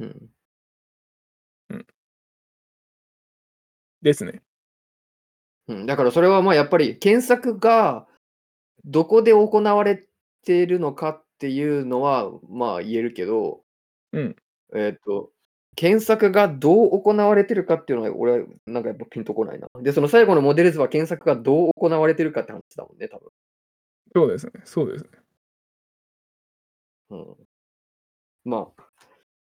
[0.01, 0.31] うん。
[4.03, 4.43] ですね。
[5.69, 8.07] うん、だからそれはまあやっぱり検索が
[8.85, 10.05] どこで行われ
[10.45, 13.63] ているのかっていうのはまあ言えるけど、
[14.13, 14.37] うん
[14.75, 15.31] えっ、と、
[15.81, 19.67] 検索がどう行われてるかっていうのは俺はなんかやっぱピンとこないな。
[19.81, 23.31] で、その最後のモデル図は検索がどう行われてるかって話だもんね、多分。
[24.15, 24.53] そうですね。
[24.67, 25.11] そうですね。
[27.09, 27.35] うん、
[28.45, 28.83] まあ、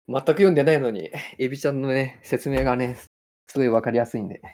[0.09, 1.09] 全く読んでないのに、
[1.39, 2.99] エビちゃんのね、説明がね、
[3.47, 4.51] すごいわかりやすいんで、わ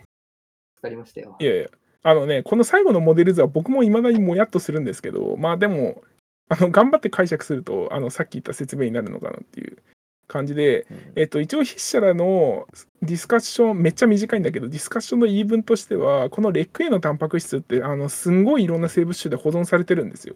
[0.83, 1.45] かりましたよい。
[1.47, 1.69] やいや、
[2.03, 6.03] あのね、この最後のモデル図は僕も未だにもやっとするんですけど、まあでも、
[6.51, 9.83] あの頑張って解釈すると、あのさっき言った説明になるのかなっていう
[10.31, 12.67] 感じで、うんえっと、一応筆者らの
[13.03, 20.35] ディスカッション、めっちゃ短いんだけど、ディスカッションの言い分としては、このレック A のタンパク質って、あのすんごいいろんな生物種で保存されてるんですよ。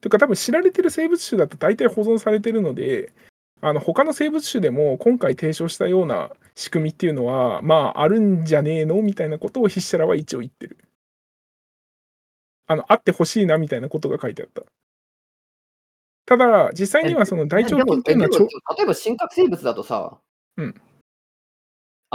[0.00, 3.12] というか、多分知られてる生物種だと大体保存されてるので、
[3.60, 10.76] あの他の生物種でも今回提唱したような仕組みっていうのは、まあ、あるんじゃねえのみたいなことを筆者らは一応言ってる。
[12.66, 14.64] あの、あってほしいなみたいなことが書いてあった。
[16.26, 20.18] ただ、実際にはその大腸菌っていうのは例えば真核生物だとさ、
[20.56, 20.80] うん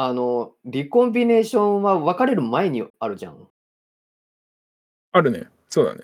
[0.02, 3.48] あの、リコンビネーションは分かれる前にあるじゃん。
[5.12, 5.50] あるね。
[5.68, 6.04] そうだね。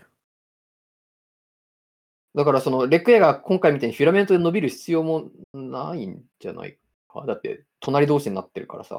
[2.35, 6.77] だからそのレックエが今回みたいにフィラメントで伸びる必要もないんじゃない
[7.07, 7.23] か。
[7.25, 8.95] だって隣同士になってるからさ。
[8.95, 8.97] ん？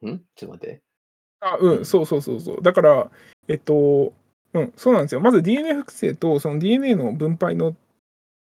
[0.00, 0.82] ちょっと待って。
[1.40, 2.62] あ、うん、そうそうそうそう。
[2.62, 3.10] だから、
[3.48, 4.12] えっと、
[4.52, 5.20] うん、そうなんですよ。
[5.20, 7.74] まず DNA 複製とその DNA の分配の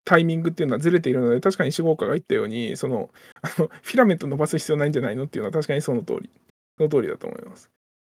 [0.06, 3.10] タイミングっていうのはずれているので、確かに志望家が言ったように、その
[3.42, 6.30] あのフィラメント伸ばす必要ないんじゃないのっていうのは確かにその通り。
[6.78, 7.70] その通りだと思います。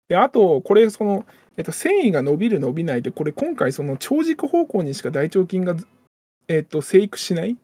[0.09, 1.27] で、あと、これ、その、
[1.57, 5.77] えっと、繊維が伸びる伸びないで、これ今回、その長軸方向にしか大腸菌が、
[6.49, 7.57] えっと、生育しない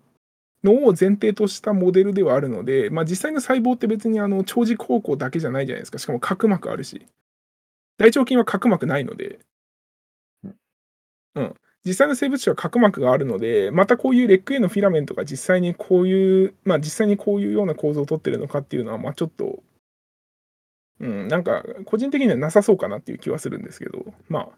[0.63, 5.99] のを前提としたモデルではあるので、まあ、実際の細胞って別にあの長軸方向だけじゃないじゃないですか。
[5.99, 7.07] しかも角膜あるし。
[7.99, 9.41] 大腸菌は角膜ないので、
[11.35, 11.55] うん、
[11.85, 19.63] 実際の生物種は角膜があるので、またこういうレック A のフィラメントが実際にこういう、まあ、実際にこういうような構造をとってるのかっていうのは、まあ、ちょっと、
[21.01, 24.49] うん、なんか個人的にはなさそうかなっていう気はするんですけど、まあ、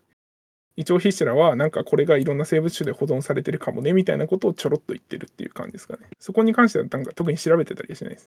[0.76, 6.08] 一応筆者らは、なんかこれがいろんな生物種で保存されてるかもねみたいなことをちょろっと言ってるっていう感じですかね。
[6.18, 8.30] そこに関してはなんか特に調べてたりはしないです。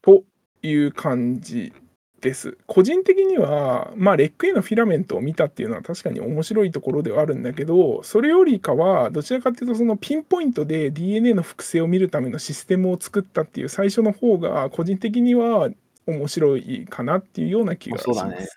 [0.00, 0.22] と
[0.62, 1.72] いう感じ
[2.20, 2.58] です。
[2.66, 15.70] 個人的には、まあ、レック A のフィラメントを見たっていうのは確かに面白いところではあるんだけど、それよりかは、どちらかというと、そのピンポイントで DNA の複製を見るためのシステムを作ったっていう最初の方が、個人的には
[16.06, 18.20] 面白いかなっていうような気がします。
[18.20, 18.48] そうだね。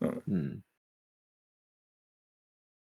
[0.00, 0.52] うんうん。
[0.52, 0.56] っ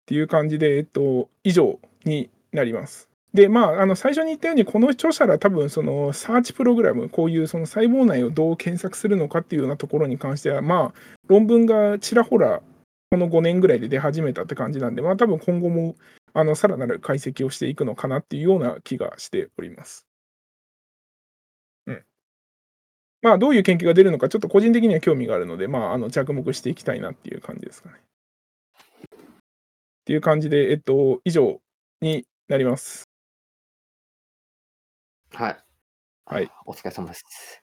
[0.06, 3.07] ていう感じで、えっと、以上になります。
[3.34, 12.62] で、まあ、あの最初に言ったように、この著者ら多分、そのサーチプログラム、こういうその細胞内をどう検索するのかっていうようなところに関しては、まあ、論文がちらほら
[13.10, 15.96] この5年ぐらいで出始めたって感じなんで、まあ、多分今後も、
[16.34, 20.06] あの、さらなる解析をしていくのかなっていうような気がしております。
[21.86, 22.04] うん。
[23.22, 27.96] まあ、どういう研究が出るのか、ちょっと個人的には興味があるので、まあ、あの、着目していきたいなっていう感じですかね。
[27.98, 29.18] っ
[30.04, 31.60] ていう感じで、えっと、以上
[32.02, 33.08] になります。
[35.32, 35.56] はい。
[36.26, 36.50] はい。
[36.66, 37.62] お疲れ様です。